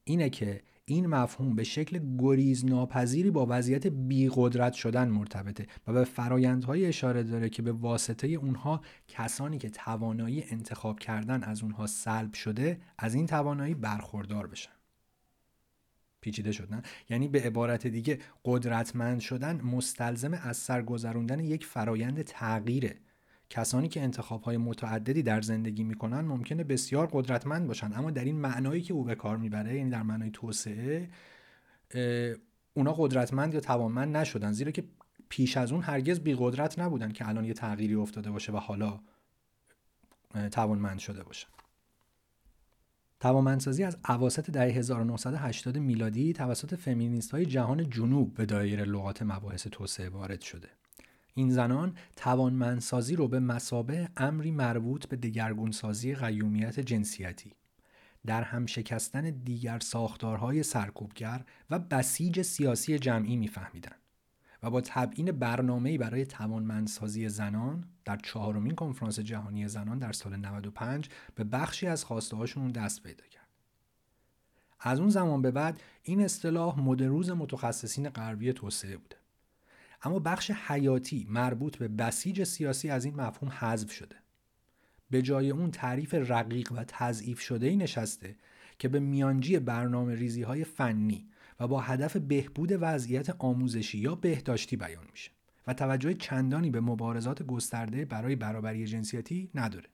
اینه 0.04 0.30
که 0.30 0.62
این 0.86 1.08
مفهوم 1.08 1.56
به 1.56 1.64
شکل 1.64 2.00
گریز 2.18 2.66
ناپذیری 2.66 3.32
با 3.32 3.48
وضعیت 3.50 3.88
بیقدرت 3.88 4.74
شدن 4.74 5.10
مرتبطه 5.10 5.68
و 5.88 5.94
به 5.94 6.04
فرایندهای 6.04 6.86
اشاره 6.86 7.24
داره 7.24 7.50
که 7.50 7.62
به 7.62 7.72
واسطه 7.72 8.28
اونها 8.28 8.82
کسانی 9.08 9.58
که 9.58 9.70
توانایی 9.70 10.44
انتخاب 10.50 11.00
کردن 11.00 11.44
از 11.44 11.64
اونها 11.64 11.88
سلب 11.88 12.34
شده 12.34 12.82
از 12.98 13.16
این 13.16 13.26
توانایی 13.26 13.74
برخوردار 13.74 14.48
بشن. 14.48 14.74
پیچیده 16.22 16.52
شد 16.52 16.74
نه؟ 16.74 16.82
یعنی 17.10 17.28
به 17.28 17.42
عبارت 17.42 17.88
دیگه 17.88 18.20
قدرتمند 18.46 19.20
شدن 19.20 19.62
مستلزم 19.62 20.34
از 20.34 20.58
سرگذروندن 20.58 21.40
یک 21.40 21.66
فرایند 21.66 22.22
تغییره. 22.22 22.96
کسانی 23.54 23.88
که 23.88 24.12
های 24.44 24.58
متعددی 24.58 25.24
در 25.24 25.42
زندگی 25.42 25.84
می‌کنن 25.84 26.22
ممکنه 26.22 26.64
بسیار 26.64 27.10
قدرتمند 27.12 27.68
باشن. 27.68 27.94
اما 27.94 28.12
در 28.12 28.24
این 28.24 28.36
معنایی 28.36 28.82
که 28.82 28.94
او 28.94 29.04
به 29.04 29.16
کار 29.16 29.38
می‌بره 29.38 29.76
یعنی 29.76 29.90
در 29.90 30.04
معنای 30.04 30.32
توسعه 30.34 31.10
اونا 32.74 32.94
قدرتمند 32.94 33.54
یا 33.54 33.60
توانمند 33.60 34.18
نشدن. 34.18 34.52
زیرا 34.52 34.72
که 34.72 34.84
پیش 35.30 35.58
از 35.58 35.72
اون 35.72 35.82
هرگز 35.82 36.20
بی 36.20 36.36
قدرت 36.40 36.80
نبودن 36.80 37.12
که 37.12 37.28
الان 37.28 37.46
یه 37.46 37.54
تغییری 37.54 37.96
افتاده 37.96 38.32
باشه 38.32 38.52
و 38.52 38.58
حالا 38.58 39.00
توانمند 40.52 41.00
شده 41.00 41.24
باشن 41.24 41.50
توانمندسازی 43.20 43.84
از 43.84 43.98
اواسط 44.10 44.50
دهه 44.50 44.64
1980 44.64 45.78
میلادی 45.78 46.34
توسط 46.34 46.76
فمینیست 46.76 47.32
های 47.32 47.46
جهان 47.46 47.90
جنوب 47.90 48.34
به 48.34 48.46
دایره 48.46 48.84
لغات 48.84 49.22
مباحث 49.22 49.68
توسعه 49.68 50.10
وارد 50.10 50.42
شده. 50.42 50.70
این 51.34 51.52
زنان 51.52 51.98
توانمندسازی 52.16 53.16
رو 53.16 53.28
به 53.28 53.40
مسابه 53.40 54.10
امری 54.18 54.52
مربوط 54.52 55.06
به 55.06 55.16
دگرگونسازی 55.16 56.16
قیومیت 56.16 56.80
جنسیتی 56.80 57.54
در 58.26 58.44
هم 58.44 58.66
شکستن 58.66 59.22
دیگر 59.30 59.80
ساختارهای 59.80 60.64
سرکوبگر 60.64 61.46
و 61.70 61.80
بسیج 61.80 62.42
سیاسی 62.42 63.00
جمعی 63.00 63.36
میفهمیدند 63.36 64.00
و 64.64 64.70
با 64.70 64.82
تبیین 64.82 65.32
برنامه‌ای 65.32 65.98
برای 65.98 66.26
توانمندسازی 66.26 67.30
زنان 67.30 67.84
در 68.06 68.18
چهارمین 68.18 68.76
کنفرانس 68.76 69.20
جهانی 69.20 69.68
زنان 69.68 70.00
در 70.00 70.12
سال 70.12 70.36
95 70.36 71.10
به 71.36 71.44
بخشی 71.44 71.88
از 71.88 72.06
خواسته‌هاشون 72.06 72.72
دست 72.72 73.04
پیدا 73.04 73.26
کرد. 73.26 73.48
از 74.80 75.00
اون 75.00 75.10
زمان 75.10 75.42
به 75.42 75.52
بعد 75.52 75.82
این 76.04 76.22
اصطلاح 76.22 76.80
مدروز 76.80 77.30
متخصصین 77.30 78.10
غربی 78.10 78.54
توسعه 78.54 78.98
بوده. 78.98 79.16
اما 80.04 80.20
بخش 80.20 80.52
حیاتی 80.52 81.28
مربوط 81.30 81.78
به 81.78 81.88
بسیج 81.88 82.44
سیاسی 82.44 82.90
از 82.90 83.06
این 83.06 83.16
مفهوم 83.16 83.52
حذف 83.52 83.92
شده. 83.92 84.16
به 85.10 85.22
جای 85.22 85.50
اون 85.50 85.72
تعریف 85.72 86.14
رقیق 86.14 86.72
و 86.72 86.84
تضعیف 86.88 87.40
شده 87.40 87.68
ای 87.68 87.78
نشسته 87.78 88.36
که 88.80 88.88
به 88.88 89.00
میانجی 89.00 89.60
برنامه 89.60 90.16
ریزی 90.16 90.42
های 90.42 90.64
فنی 90.64 91.28
و 91.60 91.68
با 91.68 91.82
هدف 91.82 92.18
بهبود 92.18 92.70
وضعیت 92.80 93.30
آموزشی 93.30 93.98
یا 93.98 94.16
بهداشتی 94.16 94.78
بیان 94.78 95.04
میشه 95.12 95.32
و 95.68 95.74
توجه 95.74 96.14
چندانی 96.14 96.70
به 96.70 96.82
مبارزات 96.82 97.44
گسترده 97.44 98.06
برای 98.06 98.36
برابری 98.36 98.86
جنسیتی 98.86 99.50
نداره. 99.56 99.93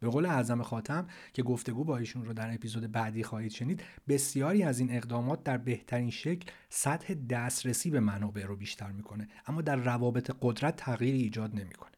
به 0.00 0.08
قول 0.08 0.26
اعظم 0.26 0.62
خاتم 0.62 1.06
که 1.32 1.42
گفتگو 1.42 1.84
با 1.84 1.96
ایشون 1.96 2.24
رو 2.24 2.32
در 2.32 2.54
اپیزود 2.54 2.92
بعدی 2.92 3.22
خواهید 3.22 3.52
شنید 3.52 3.82
بسیاری 4.08 4.62
از 4.62 4.78
این 4.78 4.96
اقدامات 4.96 5.44
در 5.44 5.58
بهترین 5.58 6.10
شکل 6.10 6.50
سطح 6.68 7.14
دسترسی 7.14 7.90
به 7.90 8.00
منابع 8.00 8.44
رو 8.44 8.56
بیشتر 8.56 8.92
می‌کنه 8.92 9.28
اما 9.46 9.62
در 9.62 9.76
روابط 9.76 10.30
قدرت 10.40 10.76
تغییری 10.76 11.22
ایجاد 11.22 11.54
نمی‌کنه. 11.54 11.90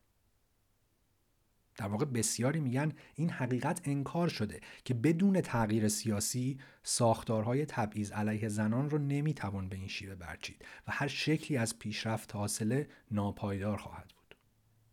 در 1.76 1.88
واقع 1.88 2.04
بسیاری 2.04 2.60
میگن 2.60 2.92
این 3.14 3.30
حقیقت 3.30 3.80
انکار 3.84 4.28
شده 4.28 4.60
که 4.84 4.94
بدون 4.94 5.40
تغییر 5.40 5.88
سیاسی 5.88 6.58
ساختارهای 6.82 7.66
تبعیض 7.66 8.12
علیه 8.12 8.48
زنان 8.48 8.90
رو 8.90 8.98
نمی‌توان 8.98 9.68
به 9.68 9.76
این 9.76 9.88
شیوه 9.88 10.14
برچید 10.14 10.64
و 10.88 10.92
هر 10.92 11.08
شکلی 11.08 11.56
از 11.56 11.78
پیشرفت 11.78 12.34
حاصله 12.34 12.88
ناپایدار 13.10 13.76
خواهد 13.76 14.15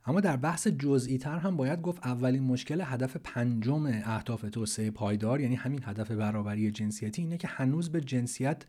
اما 0.05 0.19
در 0.19 0.37
بحث 0.37 0.67
جزئی 0.67 1.17
تر 1.17 1.37
هم 1.37 1.57
باید 1.57 1.81
گفت 1.81 2.05
اولین 2.05 2.43
مشکل 2.43 2.81
هدف 2.85 3.17
پنجم 3.23 3.85
اهداف 3.85 4.41
توسعه 4.41 4.91
پایدار 4.91 5.41
یعنی 5.41 5.55
همین 5.55 5.79
هدف 5.83 6.11
برابری 6.11 6.71
جنسیتی 6.71 7.21
اینه 7.21 7.37
که 7.37 7.47
هنوز 7.47 7.89
به 7.89 8.01
جنسیت 8.01 8.65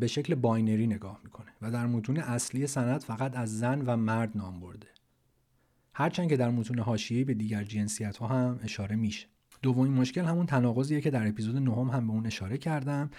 به 0.00 0.06
شکل 0.06 0.34
binary 0.34 0.86
نگاه 0.86 1.20
می‌کنه 1.24 1.50
و 1.62 1.70
در 1.70 1.86
متون 1.86 2.16
اصلی 2.16 2.66
سند 2.66 3.00
فقط 3.00 3.36
از 3.36 3.58
زن 3.58 3.82
و 3.86 3.96
مرد 3.96 4.30
نام 4.34 4.60
برده. 4.60 4.86
هرچند 5.94 6.28
که 6.28 6.36
در 6.36 6.50
متون 6.50 6.78
حاشیه‌ای 6.78 7.24
به 7.24 7.34
دیگر 7.34 7.64
جنسیت 7.64 8.16
ها 8.16 8.26
هم 8.26 8.60
اشاره 8.62 8.96
میشه. 8.96 9.26
دومین 9.62 9.92
مشکل 9.92 10.24
همون 10.24 10.46
تناقضیه 10.46 11.00
که 11.00 11.10
در 11.10 11.28
اپیزود 11.28 11.56
نهم 11.56 11.88
هم 11.88 12.06
به 12.06 12.12
اون 12.12 12.26
اشاره 12.26 12.58
کردم. 12.58 13.10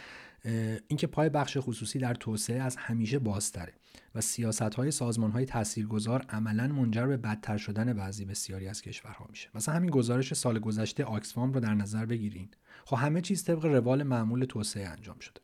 اینکه 0.87 1.07
پای 1.07 1.29
بخش 1.29 1.57
خصوصی 1.61 1.99
در 1.99 2.13
توسعه 2.13 2.61
از 2.61 2.75
همیشه 2.75 3.19
بازتره 3.19 3.73
و 4.15 4.21
سیاست 4.21 4.61
های 4.61 4.91
سازمان 4.91 5.31
های 5.31 5.45
تاثیرگذار 5.45 6.25
عملا 6.29 6.67
منجر 6.67 7.07
به 7.07 7.17
بدتر 7.17 7.57
شدن 7.57 7.93
بعضی 7.93 8.25
بسیاری 8.25 8.67
از 8.67 8.81
کشورها 8.81 9.25
میشه. 9.29 9.49
مثلا 9.55 9.75
همین 9.75 9.89
گزارش 9.89 10.33
سال 10.33 10.59
گذشته 10.59 11.03
آکسفام 11.03 11.53
رو 11.53 11.59
در 11.59 11.73
نظر 11.73 12.05
بگیرین. 12.05 12.49
خب 12.85 12.97
همه 12.97 13.21
چیز 13.21 13.43
طبق 13.43 13.65
روال 13.65 14.03
معمول 14.03 14.45
توسعه 14.45 14.87
انجام 14.87 15.19
شده. 15.19 15.41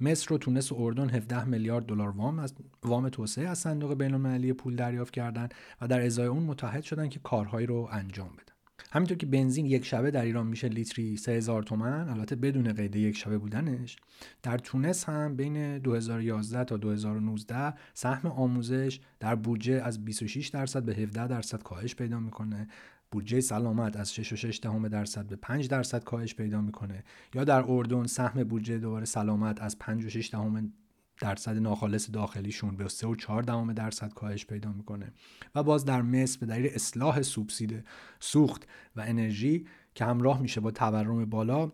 مصر 0.00 0.34
و 0.34 0.38
تونس 0.38 0.72
و 0.72 0.76
اردن 0.78 1.10
17 1.10 1.44
میلیارد 1.44 1.86
دلار 1.86 2.08
وام 2.08 2.38
از 2.38 2.54
وام 2.82 3.08
توسعه 3.08 3.48
از 3.48 3.58
صندوق 3.58 3.94
بین‌المللی 3.94 4.52
پول 4.52 4.76
دریافت 4.76 5.12
کردند 5.12 5.54
و 5.80 5.88
در 5.88 6.00
ازای 6.00 6.26
اون 6.26 6.42
متحد 6.42 6.82
شدن 6.82 7.08
که 7.08 7.20
کارهایی 7.20 7.66
رو 7.66 7.88
انجام 7.92 8.28
بدن 8.28 8.51
همینطور 8.90 9.16
که 9.16 9.26
بنزین 9.26 9.66
یک 9.66 9.84
شبه 9.84 10.10
در 10.10 10.22
ایران 10.22 10.46
میشه 10.46 10.68
لیتری 10.68 11.16
3000 11.16 11.62
تومن 11.62 12.08
البته 12.08 12.36
بدون 12.36 12.72
قید 12.72 12.96
یک 12.96 13.16
شبه 13.16 13.38
بودنش 13.38 13.96
در 14.42 14.58
تونس 14.58 15.04
هم 15.04 15.36
بین 15.36 15.78
2011 15.78 16.64
تا 16.64 16.76
2019 16.76 17.74
سهم 17.94 18.28
آموزش 18.28 19.00
در 19.20 19.34
بودجه 19.34 19.82
از 19.84 20.04
26 20.04 20.48
درصد 20.48 20.82
به 20.82 20.94
17 20.94 21.26
درصد 21.26 21.62
کاهش 21.62 21.94
پیدا 21.94 22.20
می‌کنه. 22.20 22.68
بودجه 23.10 23.40
سلامت 23.40 23.96
از 23.96 24.14
6.6 24.14 24.60
دهم 24.60 24.88
درصد 24.88 25.26
به 25.26 25.36
5 25.36 25.68
درصد 25.68 26.04
کاهش 26.04 26.34
پیدا 26.34 26.60
می‌کنه. 26.60 27.04
یا 27.34 27.44
در 27.44 27.64
اردن 27.68 28.06
سهم 28.06 28.44
بودجه 28.44 28.78
دوباره 28.78 29.04
سلامت 29.04 29.62
از 29.62 29.76
5.6 29.80 30.30
دهم 30.30 30.72
درصد 31.20 31.56
ناخالص 31.56 32.10
داخلیشون 32.12 32.76
به 32.76 32.88
3 32.88 33.06
و 33.06 33.16
4 33.16 33.42
دهم 33.42 33.72
درصد 33.72 34.12
کاهش 34.12 34.46
پیدا 34.46 34.72
می‌کنه 34.72 35.12
و 35.54 35.62
باز 35.62 35.84
در 35.84 36.02
مصر 36.02 36.38
به 36.40 36.46
دلیل 36.46 36.70
اصلاح 36.74 37.22
سوبسید 37.22 37.84
سوخت 38.20 38.66
و 38.96 39.04
انرژی 39.06 39.66
که 39.94 40.04
همراه 40.04 40.42
میشه 40.42 40.60
با 40.60 40.70
تورم 40.70 41.24
بالا 41.24 41.72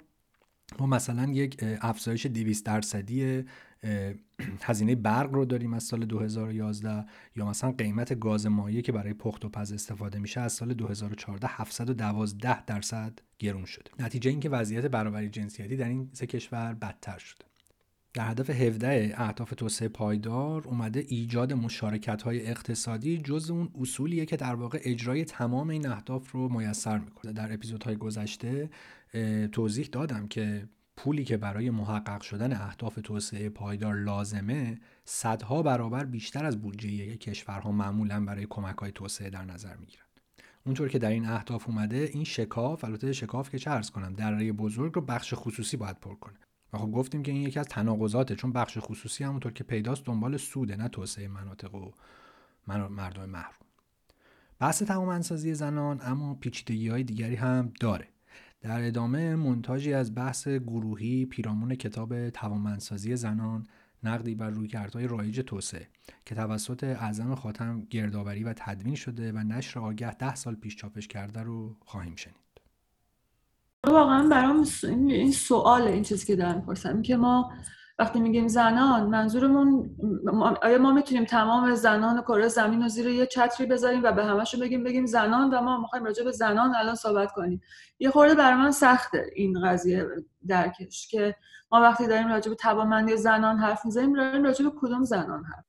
ما 0.79 0.87
مثلا 0.87 1.33
یک 1.33 1.65
افزایش 1.81 2.27
200 2.27 2.67
درصدی 2.67 3.45
هزینه 4.63 4.95
برق 4.95 5.33
رو 5.33 5.45
داریم 5.45 5.75
از 5.75 5.83
سال 5.83 6.05
2011 6.05 7.05
یا 7.37 7.47
مثلا 7.47 7.73
قیمت 7.73 8.19
گاز 8.19 8.47
مایع 8.47 8.81
که 8.81 8.93
برای 8.93 9.15
پخت 9.15 9.45
و 9.45 9.49
پز 9.49 9.73
استفاده 9.73 10.19
میشه 10.19 10.41
از 10.41 10.53
سال 10.53 10.75
2014 10.75 11.49
712 11.51 12.65
درصد 12.65 13.19
گرون 13.39 13.65
شده. 13.65 13.91
نتیجه 13.99 14.31
اینکه 14.31 14.49
وضعیت 14.49 14.87
برابری 14.87 15.29
جنسیتی 15.29 15.77
در 15.77 15.89
این 15.89 16.11
سه 16.13 16.27
کشور 16.27 16.75
بدتر 16.75 17.19
شده. 17.19 17.48
در 18.19 18.31
هدف 18.31 18.51
17 18.51 19.15
اهداف 19.17 19.55
توسعه 19.57 19.89
پایدار 19.89 20.63
اومده 20.69 21.05
ایجاد 21.09 21.53
مشارکت 21.53 22.23
های 22.23 22.47
اقتصادی 22.47 23.19
جز 23.19 23.51
اون 23.51 23.71
اصولیه 23.81 24.27
که 24.27 24.37
در 24.37 24.55
واقع 24.55 24.79
اجرای 24.83 25.25
تمام 25.25 25.71
این 25.71 25.87
اهداف 25.87 26.31
رو 26.31 26.49
میسر 26.49 26.99
می‌کنه. 26.99 27.33
در 27.33 27.53
اپیزودهای 27.53 27.97
گذشته 27.97 28.71
توضیح 29.53 29.89
دادم 29.93 30.29
که 30.29 30.69
پولی 30.97 31.25
که 31.25 31.37
برای 31.37 31.71
محقق 31.71 32.21
شدن 32.21 32.53
اهداف 32.53 32.99
توسعه 33.05 33.49
پایدار 33.49 33.95
لازمه 33.95 34.79
صدها 35.05 35.63
برابر 35.63 36.05
بیشتر 36.05 36.45
از 36.45 36.61
بودجه 36.61 37.17
کشورها 37.17 37.73
معمولا 37.73 38.25
برای 38.25 38.47
کمک 38.51 38.79
های 38.79 38.93
توسعه 38.93 39.31
در 39.31 39.45
نظر 39.45 39.77
می‌گیرن. 39.77 40.05
اونطور 40.67 40.89
که 40.89 40.99
در 40.99 41.11
این 41.11 41.27
اهداف 41.27 41.69
اومده 41.69 42.11
این 42.13 42.25
شکاف 42.25 42.85
البته 42.85 43.13
شکاف 43.13 43.51
که 43.51 43.59
چه 43.59 43.71
ارز 43.71 43.91
کنم 43.91 44.13
دره 44.13 44.53
بزرگ 44.53 44.93
رو 44.95 45.01
بخش 45.01 45.35
خصوصی 45.37 45.77
باید 45.77 46.01
پر 46.01 46.15
کنه. 46.15 46.48
و 46.73 46.79
خب 46.79 46.91
گفتیم 46.91 47.23
که 47.23 47.33
این 47.33 47.43
یکی 47.43 47.59
از 47.59 47.67
تناقضاته 47.67 48.35
چون 48.35 48.53
بخش 48.53 48.79
خصوصی 48.81 49.25
همونطور 49.25 49.53
که 49.53 49.65
پیداست 49.65 50.05
دنبال 50.05 50.37
سوده 50.37 50.77
نه 50.77 50.89
توسعه 50.89 51.29
مناطق 51.29 51.75
و 51.75 51.91
مردم 52.67 52.93
محروم. 53.27 53.69
بحث 54.59 54.83
توانمندسازی 54.83 55.55
زنان 55.55 56.01
اما 56.03 56.35
پیچیدگی 56.35 56.89
های 56.89 57.03
دیگری 57.03 57.35
هم 57.35 57.73
داره. 57.81 58.09
در 58.61 58.87
ادامه 58.87 59.37
منتاجی 59.37 59.93
از 59.93 60.15
بحث 60.15 60.49
گروهی 60.49 61.27
پیرامون 61.27 61.75
کتاب 61.75 62.31
توانمندسازی 62.31 63.17
زنان 63.17 63.67
نقدی 64.03 64.35
بر 64.35 64.51
رویکردهای 64.51 65.07
رایج 65.07 65.41
توسعه 65.41 65.89
که 66.27 66.35
توسط 66.35 66.85
اعظم 66.85 67.35
خاتم 67.35 67.81
گردآوری 67.81 68.45
و 68.45 68.53
تدوین 68.57 68.95
شده 68.95 69.33
و 69.33 69.39
نشر 69.39 69.81
آگه 69.81 70.15
ده 70.15 70.35
سال 70.35 70.55
پیش 70.55 70.77
چاپش 70.77 71.09
کرده 71.09 71.43
رو 71.43 71.77
خواهیم 71.81 72.17
شنید. 72.17 72.48
واقعا 73.87 74.29
برام 74.29 74.67
این 74.83 75.33
سوال 75.33 75.83
این 75.83 76.03
چیزی 76.03 76.27
که 76.27 76.37
دارم 76.37 76.67
پرسم 76.67 77.03
که 77.03 77.17
ما 77.17 77.53
وقتی 77.99 78.21
میگیم 78.21 78.49
زنان 78.49 79.07
منظورمون 79.07 79.91
آیا 80.63 80.79
ما 80.79 80.93
می‌تونیم 80.93 81.25
تمام 81.25 81.75
زنان 81.75 82.23
کره 82.23 82.49
زمین 82.49 82.83
رو 82.83 82.89
زیر 82.89 83.07
یه 83.07 83.27
چتری 83.27 83.67
بذاریم 83.67 84.03
و 84.03 84.13
به 84.13 84.25
همشون 84.25 84.61
بگیم 84.61 84.85
بگیم 84.85 85.07
زنان 85.07 85.55
و 85.55 85.61
ما 85.61 85.81
می‌خوایم 85.81 86.05
راجع 86.05 86.25
به 86.25 86.31
زنان 86.31 86.75
الان 86.75 86.95
صحبت 86.95 87.33
کنیم؟ 87.33 87.61
یه 87.99 88.11
خورده 88.11 88.35
برای 88.35 88.57
من 88.57 88.71
سخته 88.71 89.27
این 89.35 89.61
قضیه 89.67 90.07
درکش 90.49 91.09
که 91.09 91.35
ما 91.73 91.81
وقتی 91.81 92.07
داریم 92.07 92.29
راجع 92.29 92.49
به 92.49 92.57
توانمندی 92.57 93.17
زنان 93.17 93.59
حرف 93.59 93.85
می‌زنیم 93.85 94.13
داریم 94.13 94.45
راجع 94.45 94.65
به 94.65 94.73
کدوم 94.81 95.05
زنان 95.05 95.45
حرف 95.45 95.65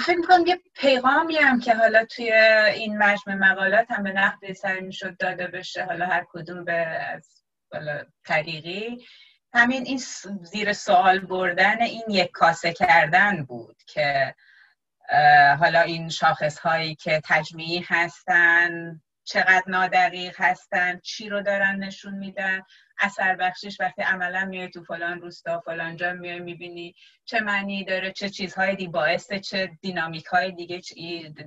فکر 0.00 0.20
کنم 0.28 0.46
یه 0.46 0.60
پیغامی 0.74 1.36
هم 1.36 1.60
که 1.60 1.74
حالا 1.74 2.04
توی 2.04 2.32
این 2.74 2.98
مجموع 2.98 3.36
مقالات 3.36 3.90
هم 3.90 4.02
به 4.02 4.12
نقد 4.12 4.52
سر 4.52 4.80
می‌شد 4.80 5.16
داده 5.16 5.46
بشه 5.46 5.84
حالا 5.84 6.06
هر 6.06 6.26
کدوم 6.32 6.64
به 6.64 6.86
طریقی. 8.24 9.06
همین 9.52 9.86
این 9.86 10.00
زیر 10.42 10.72
سوال 10.72 11.18
بردن 11.18 11.82
این 11.82 12.04
یک 12.08 12.30
کاسه 12.30 12.72
کردن 12.72 13.44
بود 13.44 13.82
که 13.86 14.34
حالا 15.58 15.80
این 15.80 16.08
شاخص 16.08 16.58
هایی 16.58 16.94
که 16.94 17.20
تجمیعی 17.24 17.84
هستن 17.86 19.00
چقدر 19.24 19.64
نادقیق 19.66 20.34
هستن 20.40 20.98
چی 20.98 21.28
رو 21.28 21.42
دارن 21.42 21.76
نشون 21.76 22.14
میدن. 22.14 22.62
اثر 23.00 23.36
بخشش 23.36 23.80
وقتی 23.80 24.02
عملا 24.02 24.44
میای 24.44 24.68
تو 24.68 24.84
فلان 24.84 25.20
روستا 25.20 25.60
فلان 25.60 25.96
جا 25.96 26.12
میای 26.12 26.40
می‌بینی 26.40 26.94
چه 27.24 27.40
معنی 27.40 27.84
داره 27.84 28.12
چه 28.12 28.28
چیزهای 28.28 28.76
دی 28.76 28.88
باعث 28.88 29.32
چه 29.32 29.70
دینامیک 29.80 30.24
های 30.24 30.52
دیگه 30.52 30.80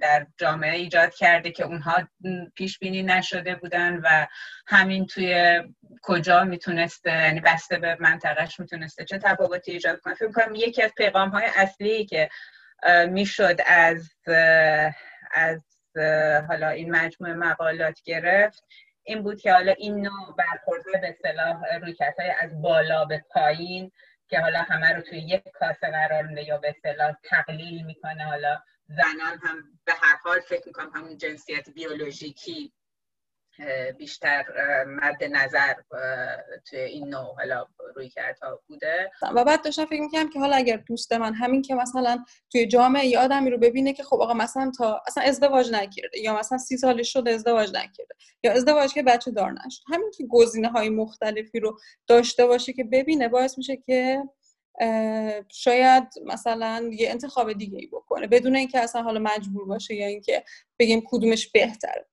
در 0.01 0.27
جامعه 0.37 0.75
ایجاد 0.75 1.13
کرده 1.13 1.51
که 1.51 1.65
اونها 1.65 2.07
پیش 2.55 2.79
بینی 2.79 3.03
نشده 3.03 3.55
بودن 3.55 4.01
و 4.03 4.27
همین 4.67 5.05
توی 5.05 5.61
کجا 6.01 6.43
می‌تونسته 6.43 7.11
یعنی 7.11 7.39
بسته 7.39 7.77
به 7.77 7.97
منطقهش 7.99 8.59
می‌تونسته 8.59 9.05
چه 9.05 9.17
تفاوتی 9.17 9.71
ایجاد 9.71 9.99
کنه. 9.99 10.13
فکر 10.13 10.31
کنم 10.31 10.55
یکی 10.55 10.81
از 10.81 10.91
پیغام 10.97 11.29
های 11.29 11.45
اصلی 11.55 12.05
که 12.05 12.29
می‌شد 13.09 13.59
از 13.65 14.09
از 15.31 15.63
حالا 16.47 16.69
این 16.69 16.91
مجموعه 16.91 17.33
مقالات 17.33 17.99
گرفت 18.05 18.63
این 19.03 19.23
بود 19.23 19.41
که 19.41 19.53
حالا 19.53 19.71
این 19.71 20.01
نوع 20.01 20.35
برخورده 20.37 20.91
به 21.01 21.17
صلاح 21.21 21.61
های 22.19 22.31
از 22.39 22.61
بالا 22.61 23.05
به 23.05 23.25
پایین 23.29 23.91
که 24.27 24.39
حالا 24.39 24.59
همه 24.59 24.89
رو 24.89 25.01
توی 25.01 25.19
یک 25.19 25.43
کاسه 25.53 25.91
قرار 25.91 26.23
میده 26.23 26.43
یا 26.43 26.57
به 26.57 26.75
صلاح 26.83 27.15
تقلیل 27.23 27.85
می‌کنه. 27.85 28.23
حالا 28.23 28.59
زنان 28.87 29.39
هم 29.43 29.79
به 29.85 29.93
هر 30.01 30.17
حال 30.23 30.39
فکر 30.39 30.67
می‌کنم 30.67 30.91
همون 30.95 31.17
جنسیت 31.17 31.69
بیولوژیکی 31.69 32.73
بیشتر 33.97 34.45
مد 34.87 35.23
نظر 35.23 35.73
توی 36.69 36.79
این 36.79 37.07
نوع 37.07 37.35
حالا 37.35 37.67
روی 37.95 38.11
ها 38.41 38.61
بوده. 38.67 39.11
و 39.35 39.43
بعد 39.43 39.63
داشتم 39.63 39.85
فکر 39.85 40.01
می‌کنم 40.01 40.29
که 40.29 40.39
حالا 40.39 40.55
اگر 40.55 40.77
دوست 40.77 41.13
من 41.13 41.33
همین 41.33 41.61
که 41.61 41.75
مثلا 41.75 42.25
توی 42.51 42.67
جامعه 42.67 43.05
یه 43.05 43.19
آدمی 43.19 43.49
رو 43.49 43.57
ببینه 43.57 43.93
که 43.93 44.03
خب 44.03 44.21
آقا 44.21 44.33
مثلا 44.33 44.71
تا 44.77 45.01
اصلا 45.07 45.23
ازدواج 45.23 45.71
نکرده 45.71 46.19
یا 46.19 46.39
مثلا 46.39 46.57
سی 46.57 46.77
سالش 46.77 47.13
شده 47.13 47.31
ازدواج 47.31 47.69
نکرده 47.69 48.15
یا 48.43 48.51
ازدواج 48.51 48.93
که 48.93 49.03
بچه 49.03 49.31
دار 49.31 49.51
نشد. 49.51 49.81
همین 49.87 50.11
که 50.17 50.25
گزینه 50.29 50.69
های 50.69 50.89
مختلفی 50.89 51.59
رو 51.59 51.79
داشته 52.07 52.45
باشه 52.45 52.73
که 52.73 52.83
ببینه 52.83 53.27
باعث 53.27 53.57
میشه 53.57 53.77
که 53.77 54.23
شاید 55.51 56.03
مثلا 56.25 56.89
یه 56.91 57.09
انتخاب 57.09 57.53
دیگه 57.53 57.77
ای 57.77 57.87
بکنه 57.87 58.27
بدون 58.27 58.55
اینکه 58.55 58.79
اصلا 58.79 59.01
حالا 59.01 59.19
مجبور 59.19 59.65
باشه 59.65 59.95
یا 59.95 60.07
اینکه 60.07 60.43
بگیم 60.79 61.03
کدومش 61.05 61.47
بهتره. 61.47 62.05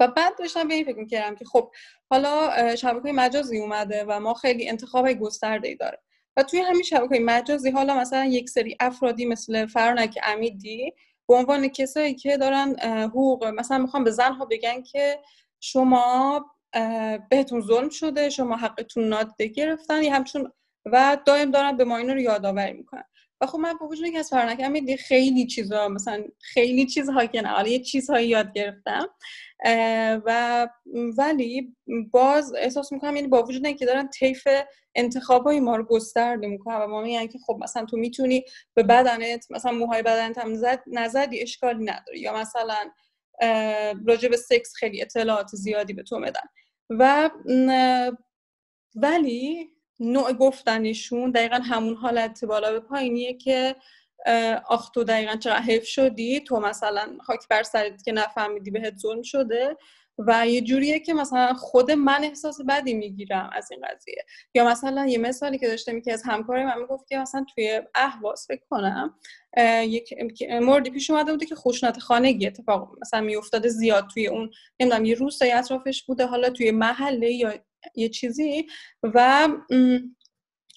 و 0.00 0.08
بعد 0.08 0.38
داشتم 0.38 0.68
به 0.68 0.74
این 0.74 0.84
فکر 0.84 0.98
می‌کردم 0.98 1.34
که 1.34 1.44
خب 1.44 1.72
حالا 2.10 2.50
شبکه 2.76 3.12
مجازی 3.12 3.58
اومده 3.58 4.04
و 4.08 4.20
ما 4.20 4.34
خیلی 4.34 4.68
انتخاب 4.68 5.12
گسترده 5.12 5.68
ای 5.68 5.74
داره. 5.74 5.98
و 6.36 6.42
توی 6.42 6.60
همین 6.60 6.82
شبکه 6.82 7.20
مجازی 7.20 7.70
حالا 7.70 7.94
مثلا 7.94 8.24
یک 8.24 8.50
سری 8.50 8.76
افرادی 8.80 9.26
مثل 9.26 9.66
فرانک 9.66 10.18
امیدی 10.22 10.92
به 11.28 11.34
عنوان 11.34 11.68
کسایی 11.68 12.14
که 12.14 12.36
دارن 12.36 12.78
حقوق 12.80 13.44
مثلا 13.44 13.78
می‌خوام 13.78 14.04
به 14.04 14.10
زنها 14.10 14.44
بگن 14.44 14.82
که 14.82 15.20
شما 15.60 16.46
بهتون 17.30 17.60
ظلم 17.60 17.88
شده 17.88 18.30
شما 18.30 18.56
حقتون 18.56 19.08
نادیده 19.08 19.46
گرفتن 19.46 20.04
همچون 20.04 20.52
و 20.86 21.18
دائم 21.26 21.50
دارن 21.50 21.76
به 21.76 21.84
ما 21.84 21.96
اینو 21.96 22.12
رو 22.12 22.20
یادآوری 22.20 22.72
می‌کنن. 22.72 23.04
و 23.40 23.46
خب 23.46 23.58
من 23.58 23.74
با 23.74 23.86
وجود 23.88 24.10
که 24.10 24.18
از 24.18 24.30
فرانک 24.30 24.60
امیدی 24.64 24.96
خیلی 24.96 25.46
چیزا 25.46 25.88
مثلا 25.88 26.24
خیلی 26.40 26.86
چیزها 26.86 27.26
که 27.26 27.40
نه 27.42 27.70
یه 27.70 27.78
چیزهایی 27.78 28.28
یاد 28.28 28.52
گرفتم 28.52 29.08
و 30.24 30.68
ولی 31.18 31.76
باز 32.10 32.54
احساس 32.54 32.92
می‌کنم 32.92 33.16
یعنی 33.16 33.28
با 33.28 33.42
وجود 33.42 33.66
اینکه 33.66 33.86
دارن 33.86 34.08
طیف 34.08 34.48
انتخابای 34.94 35.60
ما 35.60 35.76
رو 35.76 35.84
گسترده 35.84 36.46
می‌کنن 36.46 36.76
و 36.76 36.86
ما 36.86 37.00
میگن 37.00 37.26
که 37.26 37.38
خب 37.46 37.58
مثلا 37.62 37.84
تو 37.84 37.96
می‌تونی 37.96 38.44
به 38.74 38.82
بدنت 38.82 39.46
مثلا 39.50 39.72
موهای 39.72 40.02
بدنت 40.02 40.38
هم 40.38 40.52
نزد 40.52 40.82
نزدی 40.86 41.42
اشکالی 41.42 41.84
نداره. 41.84 42.18
یا 42.18 42.34
مثلا 42.34 42.90
راجع 44.06 44.28
به 44.28 44.36
سکس 44.36 44.74
خیلی 44.74 45.02
اطلاعات 45.02 45.48
زیادی 45.48 45.92
به 45.92 46.02
تو 46.02 46.18
میدن. 46.18 46.40
و 46.90 47.30
ولی 48.94 49.70
نوع 50.00 50.32
گفتنشون 50.32 51.30
دقیقا 51.30 51.56
همون 51.56 51.94
حالت 51.94 52.44
بالا 52.44 52.72
به 52.72 52.80
پایینیه 52.80 53.34
که 53.34 53.76
آخ 54.68 54.90
تو 54.90 55.04
دقیقا 55.04 55.36
چقدر 55.36 55.62
حیف 55.62 55.84
شدی؟ 55.84 56.40
تو 56.40 56.60
مثلا 56.60 57.16
خاک 57.20 57.48
بر 57.50 57.62
سرت 57.62 58.02
که 58.02 58.12
نفهمیدی 58.12 58.70
بهت 58.70 58.96
ظلم 58.96 59.22
شده 59.22 59.76
و 60.26 60.48
یه 60.48 60.60
جوریه 60.60 60.98
که 61.00 61.14
مثلا 61.14 61.54
خود 61.54 61.90
من 61.90 62.24
احساس 62.24 62.60
بدی 62.68 62.94
می‌گیرم 62.94 63.50
از 63.52 63.70
این 63.70 63.80
قضیه. 63.80 64.24
یا 64.54 64.64
مثلا 64.64 65.06
یه 65.06 65.18
مثالی 65.18 65.58
که 65.58 65.66
داشته 65.68 66.00
که 66.00 66.12
از 66.12 66.22
همکاری 66.22 66.64
من 66.64 66.78
می‌گفت 66.78 67.08
که 67.08 67.18
مثلا 67.18 67.44
توی 67.54 67.82
اهواز 67.94 68.46
فکر 68.48 68.62
کنم 68.70 69.14
یک 69.82 70.14
موردی 70.62 70.90
پیش 70.90 71.10
اومده 71.10 71.32
بوده 71.32 71.46
که 71.46 71.54
خوشنط 71.54 71.98
خانگی 71.98 72.46
اتفاق 72.46 72.96
مثلا 73.00 73.20
میافتاده 73.20 73.68
زیاد 73.68 74.06
توی 74.14 74.26
اون 74.26 74.50
نمی‌دونم 74.80 75.04
یه 75.04 75.14
روستای 75.14 75.52
اطرافش 75.52 76.02
بوده 76.02 76.26
حالا 76.26 76.50
توی 76.50 76.70
محله 76.70 77.32
یا 77.32 77.54
یه 77.94 78.08
چیزی 78.08 78.66
و 79.02 79.48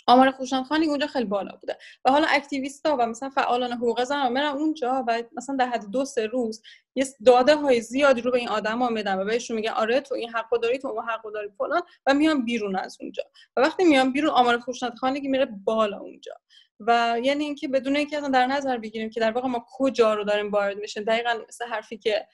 آمار 0.08 0.34
خانی 0.70 0.86
اونجا 0.86 1.08
خیلی 1.08 1.26
بالا 1.26 1.52
بوده. 1.62 1.78
و 2.06 2.12
حالا 2.12 2.28
اکتیویستا 2.30 2.98
و 3.00 3.06
مثلا 3.06 3.30
فعالان 3.30 3.72
حقوق 3.72 4.04
زن 4.04 4.32
میرن 4.32 4.46
اونجا 4.46 5.06
و 5.08 5.24
مثلا 5.38 5.56
در 5.56 5.68
حد 5.68 5.86
دو 5.92 6.06
سه 6.06 6.26
روز 6.26 6.62
یه 6.96 7.06
داده 7.26 7.56
های 7.56 7.82
زیادی 7.82 8.22
رو 8.22 8.32
به 8.32 8.38
این 8.38 8.50
آدما 8.50 8.90
میدن 8.90 9.20
و 9.20 9.26
بهشون 9.26 9.56
میگن 9.56 9.72
آره 9.72 10.00
تو 10.00 10.16
این 10.16 10.30
حقو 10.30 10.58
داری 10.58 10.78
تو 10.78 10.88
اون 10.88 11.04
حقو 11.10 11.32
داری 11.32 11.50
فلان 11.58 11.82
و 12.08 12.14
میان 12.14 12.46
بیرون 12.46 12.76
از 12.76 12.98
اونجا. 13.02 13.24
و 13.58 13.62
وقتی 13.62 13.84
میان 13.84 14.12
بیرون 14.12 14.32
آمار 14.32 14.64
خانگی 15.00 15.28
میره 15.28 15.46
بالا 15.46 16.00
اونجا. 16.00 16.34
و 16.80 17.20
یعنی 17.24 17.44
اینکه 17.44 17.68
بدون 17.68 17.96
اینکه 17.96 18.18
اصلا 18.18 18.30
در 18.30 18.48
نظر 18.48 18.78
بگیریم 18.78 19.10
که 19.10 19.20
در 19.20 19.32
واقع 19.32 19.48
ما 19.48 19.66
کجا 19.78 20.14
رو 20.14 20.24
داریم 20.24 20.52
وارد 20.52 20.78
میشه 20.78 21.02
دقیقا 21.02 21.34
مثل 21.48 21.66
حرفی 21.66 21.98
که 21.98 22.28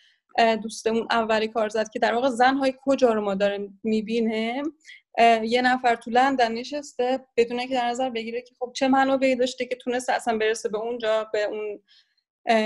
دوستمون 0.64 1.08
اولی 1.12 1.48
کار 1.48 1.70
زد 1.70 1.90
که 1.90 2.00
در 2.00 2.14
واقع 2.14 2.30
زنهای 2.30 2.74
کجا 2.86 3.14
رو 3.14 3.22
ما 3.22 3.36
داریم 3.36 3.80
می‌بینیم 3.84 4.64
یه 5.44 5.62
نفر 5.62 5.96
تو 5.96 6.12
لندن 6.12 6.52
نشسته 6.52 7.20
بدون 7.38 7.68
که 7.68 7.74
در 7.74 7.88
نظر 7.88 8.10
بگیره 8.10 8.42
که 8.42 8.56
خب 8.60 8.72
چه 8.76 8.88
منابعی 8.88 9.36
داشته 9.36 9.66
که 9.66 9.76
تونسته 9.76 10.14
اصلا 10.14 10.38
برسه 10.38 10.70
به 10.70 10.78
اونجا 10.78 11.30
به 11.34 11.44
اون 11.44 11.80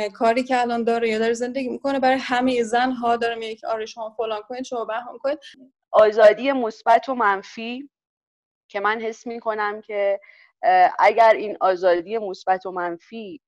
کاری 0.09 0.43
که 0.43 0.61
الان 0.61 0.83
داره 0.83 1.09
یا 1.09 1.19
داره 1.19 1.33
زندگی 1.33 1.69
می‌کنه. 1.69 1.99
برای 1.99 2.17
همه 2.17 2.63
زن 2.63 2.91
ها 2.91 3.15
داره 3.15 3.35
میگه 3.35 3.55
که 3.55 3.67
آره 3.67 3.85
شما 3.85 4.09
فلان 4.17 4.41
کنید 4.41 4.63
شما 4.63 4.85
بهان 4.85 5.17
کنید. 5.17 5.39
آزادی 5.91 6.51
مثبت 6.51 7.09
و 7.09 7.15
منفی 7.15 7.89
که 8.67 8.79
من 8.79 9.01
حس 9.01 9.27
می‌کنم 9.27 9.81
که 9.81 10.19
اگر 10.99 11.33
این 11.33 11.57
آزادی 11.61 12.17
مثبت 12.17 12.65
و 12.65 12.71
منفی 12.71 13.41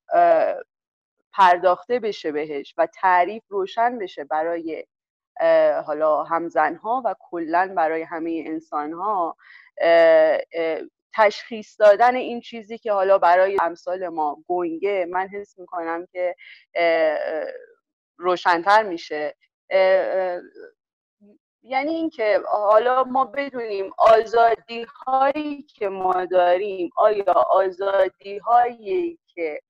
پرداخته 1.33 1.99
بشه 1.99 2.31
بهش 2.31 2.73
و 2.77 2.87
تعریف 2.93 3.43
روشن 3.49 3.97
بشه 3.97 4.23
برای 4.23 4.85
حالا 5.85 6.23
همزنها 6.23 7.01
و 7.05 7.15
کلا 7.19 7.73
برای 7.77 8.01
همه 8.01 8.43
انسانها 8.45 9.37
تشخیص 11.13 11.79
دادن 11.79 12.15
این 12.15 12.41
چیزی 12.41 12.77
که 12.77 12.91
حالا 12.91 13.17
برای 13.17 13.57
امثال 13.61 14.07
ما 14.07 14.37
گنگه 14.47 15.07
من 15.09 15.27
حس 15.27 15.59
می‌کنم 15.59 16.05
که 16.11 16.35
روشنتر 18.17 18.83
میشه. 18.83 19.35
یعنی 21.63 21.95
اینکه 21.95 22.39
حالا 22.47 23.03
ما 23.03 23.25
بدونیم 23.25 23.91
آزادی 23.97 24.83
هایی 25.05 25.63
که 25.63 25.89
ما 25.89 26.25
داریم 26.25 26.89
آیا 26.95 27.33
آزادی 27.49 28.37
هایی 28.37 29.19
که 29.27 29.61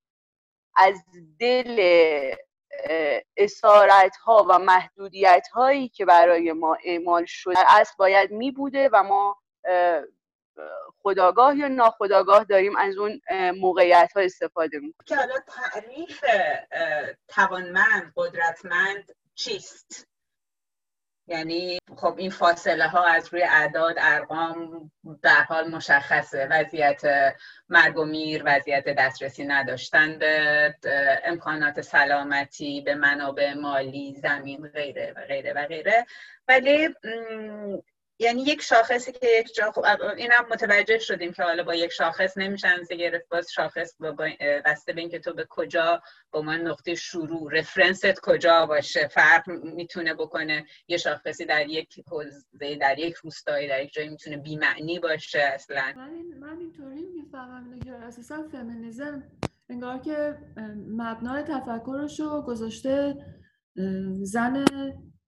از 0.75 1.03
دل 1.39 1.79
اسارت 3.37 4.15
ها 4.15 4.45
و 4.49 4.59
محدودیت 4.59 5.47
هایی 5.53 5.89
که 5.89 6.05
برای 6.05 6.51
ما 6.51 6.77
اعمال 6.85 7.25
شده 7.25 7.73
از 7.75 7.89
باید 7.97 8.31
می 8.31 8.51
بوده 8.51 8.89
و 8.93 9.03
ما 9.03 9.37
خداگاه 10.97 11.57
یا 11.57 11.67
ناخداگاه 11.67 12.43
داریم 12.43 12.75
از 12.75 12.97
اون 12.97 13.21
موقعیت 13.59 14.11
ها 14.15 14.21
استفاده 14.21 14.79
می‌کنیم. 14.79 15.05
که 15.05 15.15
حالا 15.15 15.35
تعریف 15.47 16.25
توانمند 17.27 18.13
قدرتمند 18.15 19.15
چیست؟ 19.35 20.07
یعنی 21.27 21.79
خب 21.97 22.15
این 22.17 22.29
فاصله 22.29 22.87
ها 22.87 23.05
از 23.05 23.33
روی 23.33 23.43
اعداد 23.43 23.95
ارقام 23.97 24.91
در 25.21 25.43
حال 25.43 25.71
مشخصه. 25.71 26.47
وضعیت 26.51 27.01
مرگ 27.69 27.97
و 27.97 28.05
میر 28.05 28.43
وضعیت 28.45 28.83
دسترسی 28.85 29.45
نداشتن 29.45 30.19
به 30.19 30.75
امکانات 31.23 31.81
سلامتی 31.81 32.81
به 32.81 32.95
منابع 32.95 33.53
مالی 33.53 34.15
زمین 34.21 34.67
غیره 34.67 35.13
و 35.15 35.21
غیره 35.25 35.53
و 35.53 35.65
غیره. 35.65 36.05
ولی 36.47 36.89
یعنی 38.19 38.41
یک 38.41 38.61
شاخصی 38.61 39.11
که 39.11 39.27
یک 39.39 39.55
جا 39.55 39.71
خب 39.71 39.85
اینم 40.17 40.45
متوجه 40.51 40.99
شدیم 40.99 41.33
که 41.33 41.43
حالا 41.43 41.63
با 41.63 41.75
یک 41.75 41.91
شاخص 41.91 42.37
نمیشن 42.37 42.83
گرفت 42.89 43.29
باز 43.29 43.51
شاخص 43.51 43.95
با 43.99 44.15
بسته 44.65 44.93
به 44.93 45.01
اینکه 45.01 45.19
تو 45.19 45.33
به 45.33 45.47
کجا 45.49 46.01
با 46.31 46.41
من 46.41 46.61
نقطه 46.61 46.95
شروع 46.95 47.57
رفرنست 47.57 48.21
کجا 48.21 48.65
باشه 48.65 49.07
فرق 49.07 49.49
می‌تونه 49.49 50.13
بکنه. 50.13 50.65
یه 50.87 50.97
شاخصی 50.97 51.45
در 51.45 51.67
یک 51.67 51.99
حوزه 52.07 52.75
در 52.81 52.99
یک 52.99 53.13
روستایی 53.15 53.67
در 53.67 53.83
یک 53.83 53.93
جایی 53.93 54.09
می‌تونه 54.09 54.37
بی‌معنی 54.37 54.99
باشه 54.99 55.39
اصلا. 55.39 55.93
من, 55.95 56.57
اینطوری 56.59 57.05
می‌فهمم 57.15 57.79
که 57.79 57.91
اساسا 57.91 58.43
فمینیزم 58.51 59.23
انگار 59.69 59.99
که 59.99 60.37
مبنای 60.87 61.43
تفکرش 61.43 62.19
رو 62.19 62.41
گذاشته 62.41 63.15
زن 64.21 64.65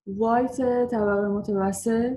وایت 0.06 0.56
طبقه 0.90 1.28
متوسط. 1.28 2.16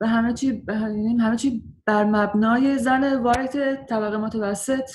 و 0.00 0.06
همه 0.06 0.34
چی 0.34 0.64
یعنی 0.68 1.16
همه 1.16 1.36
چی 1.36 1.62
بر 1.86 2.04
مبنای 2.04 2.78
زن 2.78 3.14
وایت 3.16 3.86
طبقه 3.86 4.16
متوسط 4.16 4.90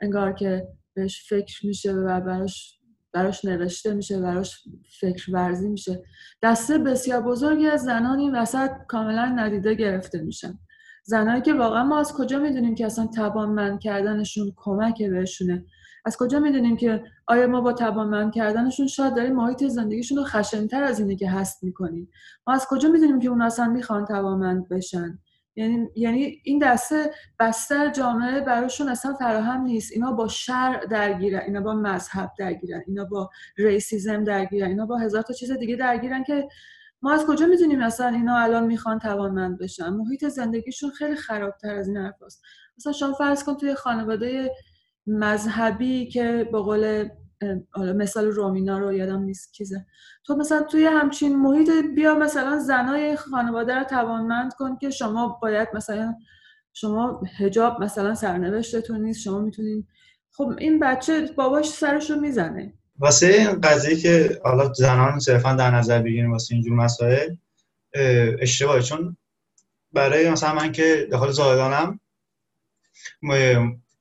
انگار 0.00 0.32
که 0.32 0.68
بهش 0.94 1.28
فکر 1.28 1.66
میشه 1.66 1.92
و 1.92 2.20
براش 2.20 2.78
براش 3.12 3.44
نوشته 3.44 3.94
میشه 3.94 4.20
براش 4.20 4.64
فکر 5.00 5.32
ورزی 5.32 5.68
میشه. 5.68 6.02
دسته 6.42 6.78
بسیار 6.78 7.22
بزرگی 7.22 7.66
از 7.66 7.82
زنان 7.82 8.18
این 8.18 8.34
وسط 8.34 8.70
کاملا 8.88 9.24
ندیده 9.24 9.74
گرفته 9.74 10.20
میشن. 10.20 10.58
زنایی 11.04 11.42
که 11.42 11.54
واقعا 11.54 11.84
ما 11.84 11.98
از 11.98 12.12
کجا 12.12 12.38
می‌دونیم 12.38 12.74
که 12.74 12.86
اصلا 12.86 13.06
توانمند 13.06 13.80
کردنشون 13.80 14.52
کمک 14.56 15.02
بهشونه؟ 15.02 15.64
از 16.04 16.16
کجا 16.16 16.38
می‌دونیم 16.38 16.76
که 16.76 17.04
آیا 17.26 17.46
ما 17.46 17.60
با 17.60 17.72
توانمند 17.72 18.32
کردنشون 18.32 18.86
شاید 18.86 19.14
داریم 19.14 19.36
محیط 19.36 19.64
زندگیشون 19.64 20.18
رو 20.18 20.24
خشنتر 20.24 20.82
از 20.82 21.00
اینه 21.00 21.16
که 21.16 21.30
هست 21.30 21.64
می‌کنیم؟ 21.64 22.10
ما 22.46 22.54
از 22.54 22.66
کجا 22.68 22.88
می‌دونیم 22.88 23.20
که 23.20 23.28
اون 23.28 23.42
اصلا 23.42 23.66
می‌خوان 23.66 24.04
توانمند 24.04 24.68
بشن؟ 24.68 25.18
یعنی 25.56 25.88
یعنی 25.96 26.40
این 26.44 26.58
دسته 26.58 27.10
بستر 27.38 27.90
جامعه 27.90 28.40
براشون 28.40 28.88
اصلا 28.88 29.14
فراهم 29.14 29.60
نیست. 29.60 29.92
اینا 29.92 30.12
با 30.12 30.28
شر 30.28 30.80
درگیرن 30.90 31.40
اینا 31.46 31.60
با 31.60 31.74
مذهب 31.74 32.30
درگیرن 32.38 32.82
اینا 32.86 33.04
با 33.04 33.30
ریسیزم 33.58 34.24
درگیرن 34.24 34.68
اینا 34.68 34.86
با 34.86 34.98
هزار 34.98 35.22
تا 35.22 35.34
چیز 35.34 35.50
دیگه 35.50 35.76
درگیرن 35.76 36.24
که 36.24 36.48
ما 37.02 37.12
از 37.12 37.26
کجا 37.26 37.46
می‌دونیم 37.46 37.80
اصلا 37.80 38.08
اینا 38.08 38.36
الان 38.38 38.66
می‌خوان 38.66 38.98
توانمند 38.98 39.58
بشن؟ 39.58 39.88
محیط 39.88 40.28
زندگیشون 40.28 40.90
خیلی 40.90 41.16
خرابتر 41.16 41.74
از 41.74 41.88
این 41.88 41.96
حرفاست. 41.96 42.42
مثلا 42.78 42.92
شما 42.92 43.12
فرض 43.12 43.44
کن 43.44 43.56
توی 43.56 43.74
خانواده 43.74 44.50
مذهبی 45.06 46.06
که 46.06 46.48
به 46.52 46.58
قول 46.58 47.08
حالا 47.70 47.92
مثال 47.92 48.26
رومینا 48.26 48.78
رو 48.78 48.92
یادم 48.92 49.22
نیست 49.22 49.52
چیزه 49.52 49.86
تو 50.24 50.36
مثلا 50.36 50.62
توی 50.62 50.84
همچین 50.84 51.38
محیط 51.38 51.70
بیا 51.94 52.14
مثلا 52.14 52.58
زنای 52.58 53.16
خانواده 53.16 53.74
رو 53.74 53.84
توانمند 53.84 54.54
کن 54.54 54.76
که 54.76 54.90
شما 54.90 55.38
باید 55.42 55.68
مثلا 55.74 56.14
شما 56.72 57.22
هجاب 57.38 57.82
مثلا 57.82 58.14
سرنوشتتون 58.14 59.00
نیست 59.00 59.20
شما 59.20 59.38
می‌تونین. 59.38 59.86
خب 60.30 60.52
این 60.58 60.78
بچه 60.78 61.32
باباش 61.36 61.68
سرش 61.68 62.10
رو 62.10 62.20
می‌زنه. 62.20 62.74
واسه 62.98 63.26
این 63.26 63.60
قضیه 63.60 63.96
که 63.96 64.40
حالا 64.44 64.72
زنان 64.72 65.18
صرفا 65.18 65.54
در 65.54 65.70
نظر 65.70 66.02
بگیریم 66.02 66.32
واسه 66.32 66.54
اینجور 66.54 66.76
مسائل 66.76 67.34
اشتباهه. 68.38 68.82
چون 68.82 69.16
برای 69.92 70.30
مثلا 70.30 70.54
من 70.54 70.72
که 70.72 71.08
داخل 71.10 71.30
زایدانم 71.30 72.00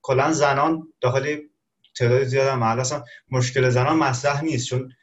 کلا 0.01 0.31
زنان 0.31 0.93
داخل 1.01 1.37
تعداد 1.95 2.23
زیاد 2.23 2.47
هم 2.47 2.63
اصلا 2.63 3.03
مشکل 3.31 3.69
زنان 3.69 3.97
مطرح 3.97 4.43
نیست 4.43 4.67
چون 4.67 4.93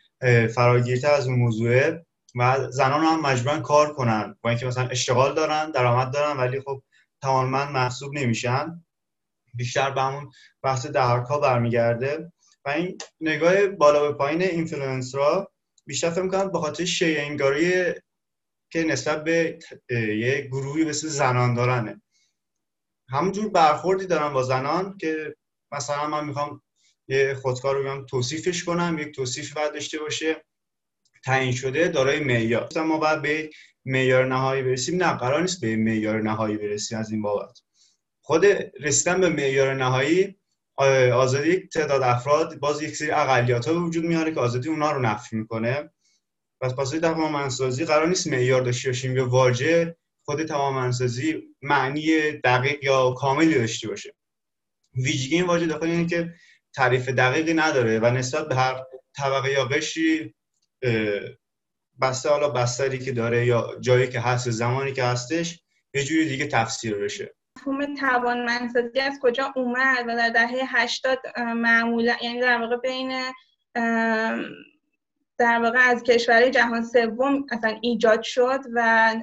فراگیرتر 0.54 1.10
از 1.10 1.26
اون 1.26 1.38
موضوعه 1.38 2.06
و 2.34 2.70
زنان 2.70 3.04
هم 3.04 3.20
مجبورن 3.20 3.62
کار 3.62 3.92
کنن 3.92 4.36
با 4.40 4.50
اینکه 4.50 4.66
مثلا 4.66 4.88
اشتغال 4.88 5.34
دارن 5.34 5.70
درآمد 5.70 6.12
دارن 6.12 6.36
ولی 6.36 6.60
خب 6.60 6.82
توانمند 7.22 7.68
محسوب 7.68 8.14
نمیشن. 8.14 8.84
بیشتر 9.54 9.90
به 9.90 10.00
همون 10.02 10.30
بحث 10.62 10.86
دهرکا 10.86 11.38
برمیگرده 11.38 12.32
و 12.64 12.68
این 12.68 12.98
نگاه 13.20 13.66
بالا 13.66 14.12
به 14.12 14.18
پایین 14.18 14.42
اینفلوئنسرها 14.42 15.50
بیشتر 15.86 16.10
فکر 16.10 16.22
می‌کنم 16.22 16.50
به 16.52 16.58
خاطر 16.58 16.84
شیعه 16.84 18.02
که 18.70 18.84
نسبت 18.84 19.24
به 19.24 19.58
یه 19.90 20.48
گروهی 20.50 20.84
مثل 20.84 21.08
زنان 21.08 21.54
دارنه. 21.54 22.02
همونجور 23.10 23.48
برخوردی 23.48 24.06
دارم 24.06 24.32
با 24.32 24.42
زنان 24.42 24.98
که 25.00 25.36
مثلا 25.72 26.06
من 26.06 26.24
می‌خوام 26.24 26.62
یه 27.08 27.34
خودکار 27.42 27.76
رو 27.76 27.82
بیام 27.82 28.06
توصیفش 28.06 28.64
کنم 28.64 28.98
یک 28.98 29.14
توصیف 29.14 29.52
باید 29.52 29.72
داشته 29.72 29.98
باشه. 29.98 30.44
تعیین 31.24 31.52
شده 31.52 31.88
دارای 31.88 32.20
معیار. 32.20 32.68
ما 32.76 32.98
باید 32.98 33.22
به 33.22 33.50
معیار 33.84 34.26
نهایی 34.26 34.62
برسیم. 34.62 35.02
نه 35.02 35.12
قرار 35.12 35.40
نیست 35.40 35.60
به 35.60 35.76
معیار 35.76 36.22
نهایی 36.22 36.56
برسیم 36.56 36.98
از 36.98 37.10
این 37.10 37.22
بابت. 37.22 37.58
خود 38.20 38.44
رسیدن 38.80 39.20
به 39.20 39.28
معیار 39.28 39.74
نهایی 39.74 40.38
آزادی 41.14 41.56
تعداد 41.56 42.02
افراد 42.02 42.58
باز 42.58 42.82
یک 42.82 42.96
سری 42.96 43.10
اقلیت 43.10 43.68
ها 43.68 43.84
وجود 43.84 44.04
میاره 44.04 44.34
که 44.34 44.40
آزادی 44.40 44.68
اونا 44.68 44.92
رو 44.92 45.00
نفی 45.00 45.36
می‌کنه. 45.36 45.90
پس 46.60 46.74
پاسوی 46.74 47.00
منسازی 47.08 47.84
قرار 47.84 48.08
نیست 48.08 48.26
معیار 48.26 48.62
داشته 48.62 48.88
باشیم 48.88 49.16
یا 49.16 49.28
واژه 49.28 49.96
خود 50.28 50.44
توانمندسازی 50.44 51.42
معنی 51.62 52.32
دقیق 52.32 52.84
یا 52.84 53.10
کاملی 53.10 53.54
داشته 53.54 53.88
باشه. 53.88 54.14
ویژگی 54.94 55.34
این 55.34 55.44
واژه 55.44 55.66
داخل 55.66 55.86
اینه 55.86 56.06
که 56.06 56.34
تعریف 56.74 57.08
دقیقی 57.08 57.54
نداره 57.54 57.98
و 57.98 58.10
نسبت 58.10 58.48
به 58.48 58.54
هر 58.54 58.84
طبقه 59.16 59.50
یا 59.50 59.64
قشری 59.64 60.34
بسته 62.00 62.28
حالا 62.28 62.48
بستری 62.48 62.98
که 62.98 63.12
داره 63.12 63.46
یا 63.46 63.76
جایی 63.80 64.08
که 64.08 64.20
هست 64.20 64.50
زمانی 64.50 64.92
که 64.92 65.04
هستش 65.04 65.60
یه 65.94 66.04
جوری 66.04 66.28
دیگه 66.28 66.46
تفسیر 66.46 66.94
بشه. 66.94 67.34
مفهوم 67.58 67.94
توانمندسازی 67.94 69.00
از 69.00 69.18
کجا 69.22 69.52
اومد 69.56 70.04
و 70.08 70.16
در 70.16 70.30
دهه 70.30 70.60
80 70.66 71.18
معمولا 71.36 72.16
یعنی 72.22 72.40
در 72.40 72.58
واقع 72.58 72.76
بین 72.76 73.22
در 75.38 75.62
واقع 75.62 75.78
از 75.78 76.02
کشورهای 76.02 76.50
جهان 76.50 76.84
سوم 76.84 77.46
اصلا 77.50 77.78
ایجاد 77.82 78.22
شد 78.22 78.60
و 78.74 79.14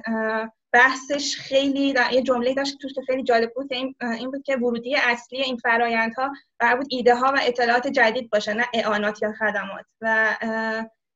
بحثش 0.76 1.36
خیلی 1.36 1.94
یه 2.12 2.22
جمله 2.22 2.54
داشت 2.54 2.72
که 2.72 2.78
توش 2.78 3.06
خیلی 3.06 3.22
جالب 3.22 3.54
بود 3.54 3.72
این, 3.72 3.94
این 4.18 4.30
بود 4.30 4.42
که 4.42 4.56
ورودی 4.56 4.96
اصلی 4.96 5.42
این 5.42 5.56
فرایندها 5.56 6.32
قرار 6.58 6.76
بود 6.76 6.86
ایده 6.90 7.14
ها 7.14 7.32
و 7.32 7.38
اطلاعات 7.42 7.86
جدید 7.86 8.30
باشه 8.30 8.54
نه 8.54 8.64
اعانات 8.74 9.22
یا 9.22 9.32
خدمات. 9.32 9.84
و 10.00 10.36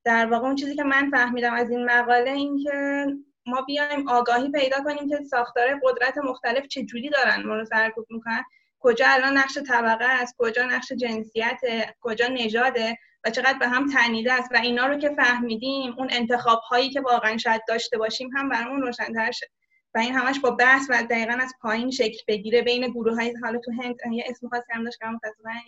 در 0.05 0.27
واقع 0.27 0.47
اون 0.47 0.57
چیزی 0.57 0.77
که 0.77 0.83
من 0.83 1.11
فهمیدم 1.11 1.55
از 1.55 1.71
این 1.71 1.85
مقاله 1.85 2.31
این 2.31 2.63
که 2.63 3.07
ما 3.47 3.63
بیایم 3.63 4.09
آگاهی 4.09 4.51
پیدا 4.51 4.77
کنیم 4.85 5.09
که 5.09 5.25
ساختار 5.31 5.81
قدرت 5.83 6.19
مختلف 6.19 6.67
چه 6.67 6.83
جوری 6.83 7.11
دارن 7.11 7.43
ما 7.47 7.55
رو 7.57 7.65
سرکوب 7.65 8.07
می‌کنن 8.11 8.43
کجا 8.81 9.07
الان 9.09 9.37
نقش 9.37 9.59
طبقه 9.59 10.05
است 10.05 10.35
کجا 10.39 10.65
نقش 10.65 10.93
جنسیت 10.93 11.61
کجا 12.01 12.27
نژاده. 12.29 12.99
و 13.25 13.31
چقدر 13.31 13.59
به 13.59 13.69
هم 13.69 13.91
تنیده 13.93 14.33
است 14.33 14.53
و 14.53 14.57
اینا 14.57 14.87
رو 14.87 14.99
که 14.99 15.09
فهمیدیم 15.09 15.95
اون 15.99 16.09
انتخاب 16.11 16.59
هایی 16.59 16.91
که 16.91 17.01
واقعا 17.01 17.37
شاید 17.37 17.63
داشته 17.69 17.99
باشیم 17.99 18.31
هم 18.37 18.49
برامون 18.49 18.83
روشنتر 18.83 19.31
شه. 19.31 19.47
و 19.95 19.99
این 19.99 20.15
همش 20.15 20.41
با 20.41 20.51
بحث 20.51 20.87
و 20.91 21.03
دقیقا 21.03 21.39
از 21.41 21.55
پایین 21.61 21.91
شکل 21.91 22.19
بگیره 22.29 22.63
بین 22.63 22.87
گروه 22.91 23.15
های 23.15 23.35
حالا 23.43 23.59
تو 23.59 23.73
هند 23.73 23.97
یه 24.13 24.25
اسم 24.29 24.49
خاصی 24.49 24.73
هم 24.73 24.85
داشت 24.85 24.99
که 24.99 25.07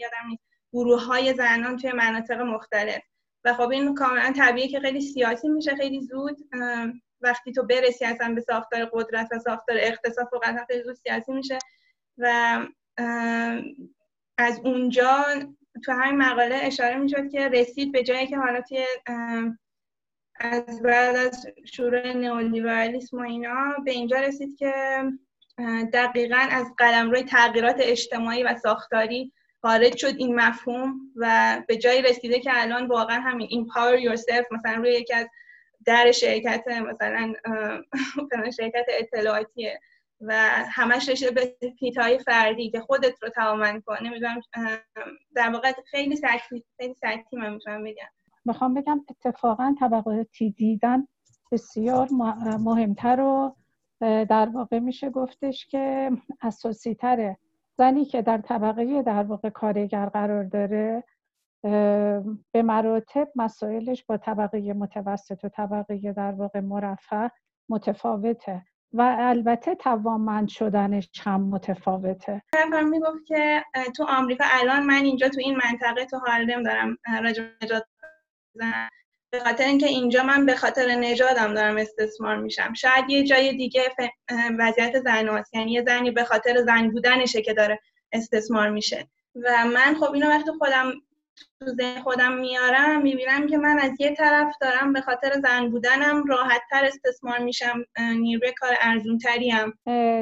یادم 0.00 0.28
نیست. 0.28 0.42
گروه 0.72 1.04
های 1.04 1.34
زنان 1.34 1.76
توی 1.76 1.92
مناطق 1.92 2.40
مختلف. 2.40 3.02
و 3.44 3.54
خب 3.54 3.68
این 3.68 3.94
کاملا 3.94 4.32
طبیعیه 4.36 4.68
که 4.68 4.80
خیلی 4.80 5.00
سیاسی 5.00 5.48
میشه 5.48 5.76
خیلی 5.76 6.00
زود 6.00 6.36
وقتی 7.20 7.52
تو 7.52 7.62
برسی 7.62 8.04
اصلا 8.04 8.34
به 8.34 8.40
ساختار 8.40 8.90
قدرت 8.92 9.28
و 9.32 9.38
ساختار 9.38 9.76
اقتصاد 9.78 10.28
فقط 10.30 10.66
خیلی 10.66 10.82
زود 10.82 10.94
سیاسی 10.94 11.32
میشه. 11.32 11.58
و 12.18 12.58
از 14.38 14.60
اونجا 14.64 15.24
تو 15.84 15.92
همین 15.92 16.22
مقاله 16.22 16.54
اشاره 16.54 16.96
می‌شد 16.96 17.30
که 17.30 17.48
رسید 17.48 17.92
به 17.92 18.02
جایی 18.02 18.26
که 18.26 18.36
حالا 18.36 18.60
توی 18.60 18.84
از 20.40 20.82
بعد 20.82 21.16
از 21.16 21.46
شروع 21.64 22.12
نئولیبرالیسم 22.12 23.18
و 23.18 23.20
اینا 23.20 23.74
به 23.84 23.90
اینجا 23.90 24.16
رسید 24.16 24.58
که 24.58 24.72
دقیقا 25.92 26.46
از 26.50 26.66
روی 27.10 27.22
تغییرات 27.22 27.76
اجتماعی 27.78 28.42
و 28.42 28.54
ساختاری 28.62 29.32
خارج 29.62 29.96
شد 29.96 30.14
این 30.16 30.34
مفهوم 30.34 31.00
و 31.16 31.62
به 31.68 31.76
جایی 31.76 32.02
رسیده 32.02 32.40
که 32.40 32.50
الان 32.54 32.86
واقعا 32.86 33.20
همین 33.20 33.48
empower 33.48 34.00
yourself 34.00 34.44
مثلا 34.50 34.74
روی 34.74 34.92
یکی 34.92 35.14
از 35.14 35.28
در 35.84 36.12
شرکت 36.12 36.64
مثلا 36.68 37.34
شرکت 38.56 38.86
اطلاعاتی 38.88 39.70
و 40.22 40.32
همش 40.70 41.08
رشته 41.08 41.30
به 41.30 41.56
فیتای 41.78 42.18
فردی 42.18 42.70
که 42.70 42.80
خودت 42.80 43.22
رو 43.22 43.28
توامن 43.28 43.82
کن. 43.86 43.96
نمی‌دونم 44.02 44.40
در 45.34 45.50
واقع 45.50 45.72
خیلی 45.86 46.16
سطحی 46.16 46.64
خیلی 46.76 46.94
سطحی 46.94 47.38
من 47.38 47.52
می‌تونم 47.52 47.84
بگم. 47.84 48.08
می‌خوام 48.44 48.74
بگم 48.74 49.04
اتفاقا 49.08 49.74
طبقاتی 49.80 50.50
دیدن 50.50 51.06
بسیار 51.52 52.08
مهمتر 52.58 53.20
و 53.20 53.56
در 54.00 54.48
واقع 54.48 54.78
میشه 54.78 55.10
گفتش 55.10 55.66
که 55.66 56.10
اساسی 56.40 56.94
تره 56.94 57.38
زنی 57.78 58.04
که 58.04 58.22
در 58.22 58.38
طبقه 58.38 59.02
در 59.02 59.22
واقع 59.22 59.50
کارگر 59.50 60.06
قرار 60.06 60.44
داره 60.44 61.04
به 62.52 62.62
مراتب 62.62 63.28
مسائلش 63.36 64.04
با 64.04 64.16
طبقه 64.16 64.72
متوسط 64.72 65.44
و 65.44 65.48
طبقه 65.48 66.12
در 66.12 66.32
واقع 66.32 66.60
مرفه 66.60 67.30
متفاوته. 67.68 68.62
و 68.94 69.16
البته 69.18 69.74
توانمند 69.74 70.48
شدنش 70.48 71.08
هم 71.24 71.40
متفاوته. 71.40 72.42
نفر 72.54 72.82
می‌گفت 72.82 73.26
که 73.26 73.64
تو 73.96 74.04
آمریکا 74.08 74.44
الان 74.48 74.86
من 74.86 75.04
اینجا 75.04 75.28
تو 75.28 75.40
این 75.40 75.56
منطقه 75.64 76.04
تو 76.04 76.18
هاردم 76.18 76.62
دارم 76.62 76.98
راجع 77.22 77.44
نجات 77.62 77.84
به 79.30 79.40
خاطر 79.44 79.64
اینکه 79.64 79.86
اینجا 79.86 80.22
من 80.22 80.46
به 80.46 80.56
خاطر 80.56 80.94
نژادم 80.94 81.54
دارم 81.54 81.76
استثمار 81.76 82.36
میشم. 82.36 82.72
شاید 82.72 83.10
یه 83.10 83.24
جای 83.24 83.56
دیگه 83.56 83.82
وضعیت 84.58 85.00
زن 85.00 85.42
یعنی 85.52 85.72
یه 85.72 85.82
زنی 85.82 86.10
به 86.10 86.24
خاطر 86.24 86.56
زن 86.66 86.90
بودنشه 86.90 87.42
که 87.42 87.54
داره 87.54 87.80
استثمار 88.12 88.70
میشه. 88.70 89.08
و 89.34 89.64
من 89.74 89.94
خب 90.00 90.12
اینو 90.12 90.28
وقتی 90.28 90.50
خودم 90.58 90.92
تو 91.60 91.66
ذهن 91.66 92.02
خودم 92.02 92.32
میارم 92.32 93.02
می‌بینم 93.02 93.46
که 93.46 93.58
من 93.58 93.78
از 93.78 94.00
یه 94.00 94.14
طرف 94.14 94.54
دارم 94.60 94.92
به 94.92 95.00
خاطر 95.00 95.32
زن 95.42 95.68
بودنم 95.68 96.24
راحت 96.24 96.62
تر 96.70 96.84
استثمار 96.84 97.38
میشم 97.38 97.84
نیروی 97.98 98.52
کار 98.60 98.70
ارزون 98.80 99.18
هم 99.52 99.72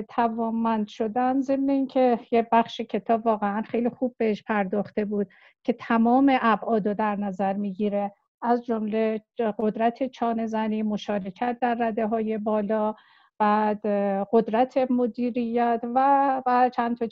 توانمند 0.09 0.89
شدن 0.89 1.41
ضمن 1.41 1.71
اینکه 1.71 2.19
یه 2.31 2.49
بخش 2.53 2.81
کتاب 2.81 3.27
واقعا 3.27 3.63
خیلی 3.63 3.89
خوب 3.89 4.15
بهش 4.19 4.43
پرداخته 4.43 5.05
بود 5.05 5.29
که 5.65 5.73
تمام 5.73 6.39
ابعاد 6.41 6.89
رو 6.89 6.95
در 6.95 7.17
نظر 7.17 7.53
می‌گیره. 7.53 8.13
از 8.43 8.65
جمله 8.65 9.23
قدرت 9.59 10.11
چانه 10.11 10.47
زنی 10.47 10.83
مشارکت 10.83 11.59
در 11.61 11.75
رده 11.75 12.07
های 12.07 12.39
بالا 12.39 12.95
بعد 13.41 13.87
قدرت 14.33 14.91
مدیریت 14.91 15.81
و 15.83 16.43
و 16.47 16.71
چند 16.75 16.97
تا 16.97 17.07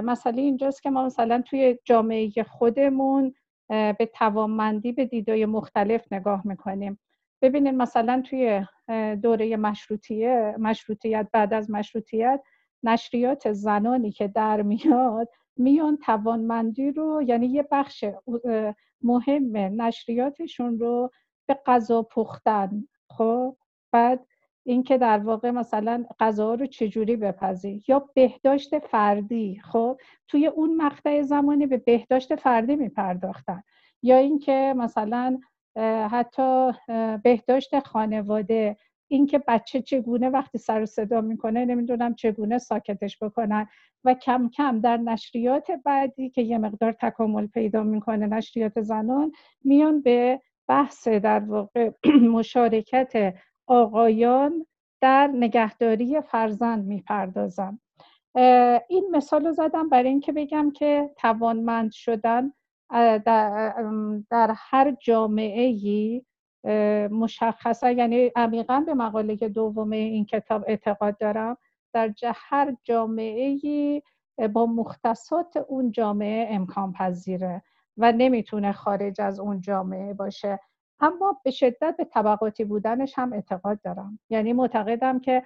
مسئله 0.00 0.42
اینجاست 0.42 0.82
که 0.82 0.90
ما 0.90 1.06
مثلا 1.06 1.42
توی 1.42 1.78
جامعه 1.84 2.32
خودمون 2.42 3.34
به 3.68 4.10
توانمندی 4.14 4.92
به 4.92 5.04
دیدای 5.04 5.46
مختلف 5.46 6.12
نگاه 6.12 6.46
می‌کنیم. 6.46 6.98
ببینید 7.42 7.74
مثلا 7.74 8.22
توی 8.26 8.66
دوره 9.22 9.56
مشروطیه 9.56 10.54
مشروطیت 10.58 11.28
بعد 11.32 11.54
از 11.54 11.70
مشروطیت 11.70 12.40
نشریات 12.82 13.52
زنانی 13.52 14.10
که 14.12 14.28
در 14.28 14.62
میاد 14.62 15.28
میان 15.56 15.96
توانمندی 15.96 16.90
رو 16.90 17.22
یعنی 17.22 17.46
یه 17.46 17.68
بخش 17.70 18.04
مهم 19.02 19.56
نشریاتشون 19.56 20.78
رو 20.78 21.10
به 21.48 21.58
غذا 21.66 22.02
پختن. 22.02 22.88
خب؟ 23.10 23.56
بعد 23.92 24.26
اینکه 24.68 24.98
در 24.98 25.18
واقع 25.18 25.50
مثلا 25.50 26.04
غذا 26.20 26.54
رو 26.54 26.66
چجوری 26.66 27.16
بپذی 27.16 27.82
یا 27.88 28.08
بهداشت 28.14 28.78
فردی 28.78 29.60
خب؟ 29.64 30.00
توی 30.28 30.46
اون 30.46 30.76
مقطع 30.76 31.22
زمانی 31.22 31.66
به 31.66 31.76
بهداشت 31.76 32.36
فردی 32.36 32.76
میپرداختن. 32.76 33.62
یا 34.02 34.16
اینکه 34.16 34.74
مثلا 34.76 35.38
حتی 36.10 36.72
بهداشت 37.22 37.78
خانواده 37.78 38.76
اینکه 39.10 39.38
بچه 39.48 39.82
چگونه 39.82 40.28
وقتی 40.28 40.58
سر 40.58 40.84
صدا 40.86 41.20
می‌کنه 41.20 41.64
نمی‌دونم 41.64 42.14
چگونه 42.14 42.58
ساکتش 42.58 43.22
بکنن 43.22 43.66
و 44.04 44.14
کم 44.14 44.48
کم 44.48 44.80
در 44.80 44.96
نشریات 44.96 45.70
بعدی 45.84 46.30
که 46.30 46.42
یه 46.42 46.58
مقدار 46.58 46.92
تکامل 46.92 47.46
پیدا 47.46 47.82
می‌کنه 47.82 48.26
نشریات 48.26 48.80
زنان 48.80 49.32
میان 49.64 50.02
به 50.02 50.40
بحث 50.68 51.08
در 51.08 51.40
واقع 51.40 51.90
مشارکت 52.36 53.34
آقایان 53.68 54.66
در 55.00 55.30
نگهداری 55.34 56.20
فرزند 56.20 56.84
می‌پردازن 56.84 57.78
این 58.88 59.08
مثال 59.12 59.46
رو 59.46 59.52
زدم 59.52 59.88
برای 59.88 60.08
اینکه 60.08 60.32
بگم 60.32 60.70
که 60.70 61.10
توانمند 61.16 61.92
شدن 61.92 62.52
در, 63.24 64.54
هر 64.56 64.96
جامعه 65.00 65.60
ای 65.60 66.22
مشخصه. 67.10 67.94
یعنی 67.94 68.30
عمیقا 68.36 68.82
به 68.86 68.94
مقاله 68.94 69.36
دوم 69.36 69.90
این 69.90 70.24
کتاب 70.24 70.64
اعتقاد 70.66 71.18
دارم. 71.18 71.56
در 71.92 72.12
هر 72.34 72.76
جامعه 72.84 73.58
ای 73.62 74.02
با 74.52 74.66
مختصات 74.66 75.56
اون 75.56 75.90
جامعه 75.92 76.54
امکان 76.54 76.92
پذیره 76.92 77.62
و 77.96 78.12
نمی‌تونه 78.12 78.72
خارج 78.72 79.20
از 79.20 79.40
اون 79.40 79.60
جامعه 79.60 80.14
باشه. 80.14 80.60
اما 81.00 81.40
به 81.44 81.50
شدت 81.50 81.94
به 81.98 82.04
طبقاتی 82.04 82.64
بودنش 82.64 83.18
هم 83.18 83.32
اعتقاد 83.32 83.80
دارم. 83.80 84.18
یعنی 84.30 84.52
معتقدم 84.52 85.20
که 85.20 85.42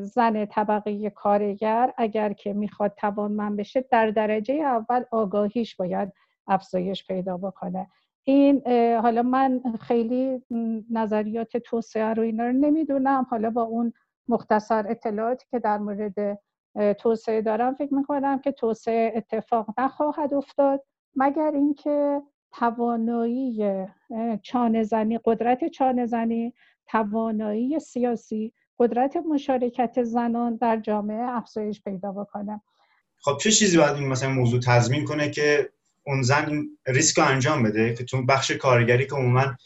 زن 0.00 0.44
طبقه 0.44 1.10
کارگر 1.10 1.92
اگر 1.96 2.32
که 2.32 2.52
می‌خواد 2.52 2.94
توانمند 2.96 3.56
بشه 3.56 3.84
در 3.90 4.10
درجه 4.10 4.54
اول 4.54 5.04
آگاهیش 5.10 5.76
باید 5.76 6.12
افزایش 6.46 7.06
پیدا 7.06 7.36
بکنه. 7.36 7.88
این 8.24 8.62
حالا 8.96 9.22
من 9.22 9.62
خیلی 9.80 10.42
نظریات 10.90 11.56
توسعه 11.56 12.14
رو 12.14 12.22
اینا 12.22 12.46
رو 12.46 12.52
نمی‌دونم. 12.52 13.26
حالا 13.30 13.50
با 13.50 13.62
اون 13.62 13.92
مختصر 14.28 14.86
اطلاعاتی 14.88 15.46
که 15.50 15.58
در 15.58 15.78
مورد 15.78 16.38
توسعه 16.98 17.42
دارم 17.42 17.74
فکر 17.74 17.94
می‌کنم 17.94 18.38
که 18.38 18.52
توسعه 18.52 19.12
اتفاق 19.16 19.66
نخواهد 19.78 20.34
افتاد. 20.34 20.84
مگر 21.16 21.50
اینکه 21.54 22.22
توانایی 22.58 23.64
چانه 24.42 24.82
زنی 24.82 25.20
قدرت 25.24 25.68
چانه 25.68 26.06
زنی 26.06 26.54
توانایی 26.86 27.80
سیاسی 27.80 28.52
قدرت 28.78 29.16
مشارکت 29.16 30.02
زنان 30.02 30.56
در 30.56 30.80
جامعه 30.80 31.30
افزایش 31.30 31.82
پیدا 31.82 32.12
بکنه. 32.12 32.60
خب 33.18 33.38
چه 33.40 33.52
چیزی 33.52 33.78
باید 33.78 33.96
این 33.96 34.08
مثلا 34.08 34.28
موضوع 34.28 34.60
تضمین 34.60 35.04
کنه 35.04 35.30
که 35.30 35.70
اون 36.06 36.22
زن 36.22 36.48
این 36.48 36.78
ریسک 36.86 37.18
رو 37.18 37.24
انجام 37.24 37.62
بده؟ 37.62 37.94
که 37.94 38.04
تو 38.04 38.22
بخش 38.22 38.50
کارگری 38.50 39.06
که 39.06 39.14
عموما 39.14 39.56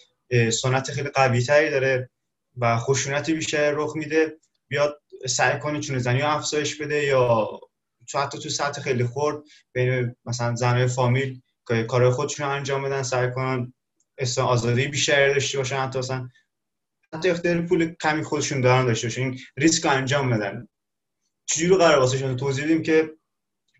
سنت 0.52 0.90
خیلی 0.90 1.08
قوی 1.08 1.42
تری 1.42 1.70
داره 1.70 2.10
و 2.56 2.78
خشونت 2.78 3.30
بیشتر 3.30 3.70
رخ 3.70 3.96
میده 3.96 4.36
بیاد 4.68 5.02
سعی 5.26 5.58
کنه 5.58 5.80
چون 5.80 5.98
زنی 5.98 6.22
افزایش 6.22 6.80
بده 6.80 7.04
یا 7.04 7.48
تو 8.08 8.18
حتی 8.18 8.38
تو 8.38 8.48
سطح 8.48 8.80
خیلی 8.82 9.04
خورد 9.04 9.36
بین 9.72 10.16
مثلا 10.24 10.54
زنهای 10.54 10.86
فامیل 10.86 11.40
کار 11.72 12.10
خودشون 12.10 12.46
انجام 12.46 12.82
بدن 12.82 13.02
سعی 13.02 13.30
کنن 13.30 13.72
اصلا 14.18 14.44
آزادی 14.44 14.88
بیشتری 14.88 15.34
داشته 15.34 15.58
باشن 15.58 15.76
حتی 15.76 15.98
مثلا 15.98 16.28
حتی 17.14 17.30
اختیار 17.30 17.62
پول 17.62 17.94
کمی 17.94 18.22
خودشون 18.22 18.60
دارن 18.60 18.86
داشته 18.86 19.06
باشن. 19.06 19.22
این 19.22 19.38
ریسک 19.56 19.86
انجام 19.86 20.30
بدن. 20.30 20.68
چجوری 21.46 21.76
قرار 21.76 21.98
واسه 21.98 22.34
توضیح 22.34 22.64
بدیم 22.64 22.82
که 22.82 23.10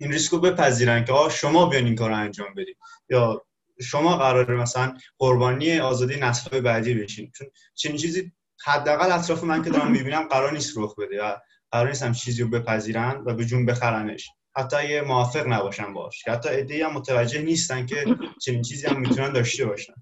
این 0.01 0.13
ریسک 0.13 0.33
رو 0.33 0.41
بپذیرن 0.41 1.05
که 1.05 1.13
آه 1.13 1.31
شما 1.31 1.67
بیان 1.67 1.85
این 1.85 1.95
کار 1.95 2.11
رو 2.11 2.17
انجام 2.17 2.55
بدید 2.55 2.77
یا 3.11 3.47
شما 3.81 4.17
قراره 4.17 4.55
مثلا 4.55 4.97
قربانی 5.19 5.79
آزادی 5.79 6.17
نسل 6.17 6.61
بعدی 6.61 6.95
بشین. 6.95 7.33
چون 7.39 7.49
چنین 7.75 7.97
چیزی 7.97 8.33
حداقل 8.65 9.13
اطراف 9.13 9.45
من 9.45 9.63
که 9.63 9.71
دارم 9.71 9.91
می‌بینم 9.93 10.29
قرار 10.29 10.53
نیست 10.53 10.79
رخ 10.79 10.95
بده 10.99 11.25
و 11.25 11.37
قرار 11.71 11.89
نیست 11.89 12.13
چیزی 12.13 12.43
رو 12.43 12.49
بپذیرن 12.49 13.23
و 13.27 13.35
به 13.35 13.45
جون 13.45 13.67
بخرنش. 13.67 14.31
حتی 14.57 14.89
یه 14.91 15.03
موافق 15.03 15.47
نباشن 15.47 15.95
باش. 15.95 16.29
حتی 16.29 16.49
ایده 16.49 16.87
هم 16.87 16.93
متوجه 16.93 17.43
نیستن 17.43 17.87
که 17.87 17.97
چنین 18.43 18.63
چیزی 18.63 18.87
هم 18.87 19.01
می‌تونن 19.01 19.33
داشته 19.33 19.67
باشن. 19.67 19.95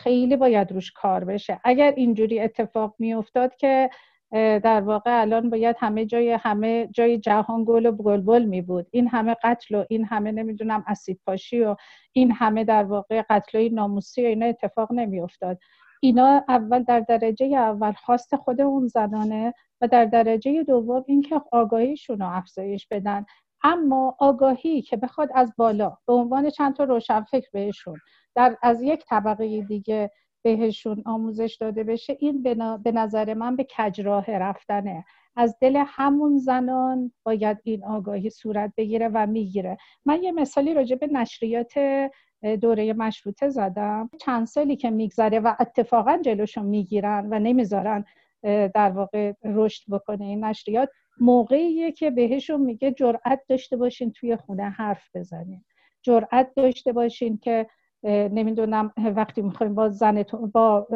خیلی 0.00 0.36
باید 0.36 0.72
روش 0.72 0.92
کار 0.92 1.24
بشه. 1.24 1.60
اگر 1.64 1.94
اینجوری 1.96 2.40
اتفاق 2.40 2.94
میافتاد 2.98 3.56
که 3.56 3.90
در 4.62 4.80
واقع 4.80 5.20
الان 5.20 5.50
باید 5.50 5.76
همه 5.78 6.06
جای 6.06 6.32
همه 6.32 6.88
جای 6.94 7.18
جهان 7.18 7.64
گل 7.64 7.86
و 7.86 7.92
بلبل 7.92 8.44
می 8.44 8.62
بود 8.62 8.86
این 8.90 9.08
همه 9.08 9.36
قتل 9.42 9.74
و 9.74 9.84
این 9.90 10.04
همه 10.04 10.32
نمی‌دونم 10.32 10.84
اسید 10.86 11.20
پاشی 11.26 11.60
و 11.60 11.76
این 12.12 12.32
همه 12.32 12.64
در 12.64 12.84
واقع 12.84 13.22
قتل 13.30 13.68
ناموسی 13.72 14.24
و 14.24 14.26
اینا 14.26 14.46
اتفاق 14.46 14.92
نمی 14.92 15.20
افتاد 15.20 15.58
اینا 16.00 16.44
اول 16.48 16.82
در 16.82 17.00
درجه 17.00 17.46
اول 17.46 17.92
خواست 17.92 18.36
خود 18.36 18.60
اون 18.60 18.86
زنانه 18.86 19.54
و 19.80 19.88
در 19.88 20.04
درجه 20.04 20.62
دوم 20.62 21.04
اینکه 21.08 21.40
آگاهیشون 21.52 22.18
رو 22.18 22.36
افزایش 22.36 22.86
بدن. 22.90 23.26
اما 23.66 24.16
آگاهی 24.18 24.82
که 24.82 24.96
بخواد 24.96 25.28
از 25.34 25.52
بالا 25.56 25.96
به 26.06 26.12
عنوان 26.12 26.50
چند 26.50 26.76
تا 26.76 26.84
روشنفکر 26.84 27.48
بهشون 27.52 27.98
در 28.34 28.56
از 28.62 28.82
یک 28.82 29.04
طبقه 29.08 29.62
دیگه 29.62 30.10
بهشون 30.42 31.02
آموزش 31.06 31.56
داده 31.60 31.84
بشه 31.84 32.16
این 32.20 32.42
به 32.82 32.92
نظر 32.92 33.34
من 33.34 33.56
به 33.56 33.66
کجراه 33.78 34.30
رفتنه. 34.30 35.04
از 35.36 35.56
دل 35.60 35.84
همون 35.86 36.38
زنان 36.38 37.12
باید 37.24 37.58
این 37.64 37.84
آگاهی 37.84 38.30
صورت 38.30 38.72
بگیره 38.76 39.08
و 39.08 39.26
می‌گیره. 39.26 39.76
من 40.04 40.22
یه 40.22 40.32
مثالی 40.32 40.74
راجع 40.74 40.96
به 40.96 41.06
نشریات 41.06 41.74
دوره 42.60 42.92
مشروطه 42.92 43.48
زدم. 43.48 44.10
چند 44.20 44.46
سالی 44.46 44.76
که 44.76 44.90
میگذره 44.90 45.40
و 45.40 45.54
اتفاقا 45.60 46.18
جلوشون 46.24 46.66
می‌گیرن 46.66 47.28
و 47.30 47.38
نمی‌ذارن 47.38 48.04
در 48.74 48.90
واقع 48.90 49.32
رشد 49.44 49.90
بکنه 49.90 50.24
این 50.24 50.44
نشریات 50.44 50.88
موقعیه 51.20 51.92
که 51.92 52.10
بهشون 52.10 52.60
میگه 52.60 52.92
جرأت 52.92 53.40
داشته 53.48 53.76
باشین 53.76 54.12
توی 54.12 54.36
خونه 54.36 54.70
حرف 54.70 55.08
بزنین. 55.14 55.64
جرأت 56.02 56.54
داشته 56.56 56.92
باشین 56.92 57.38
که 57.38 57.66
نمی‌دونم 58.04 58.92
وقتی 58.96 59.42
می‌خوایم 59.42 59.74
با 59.74 59.88
زنتون 59.88 60.50
با 60.50 60.86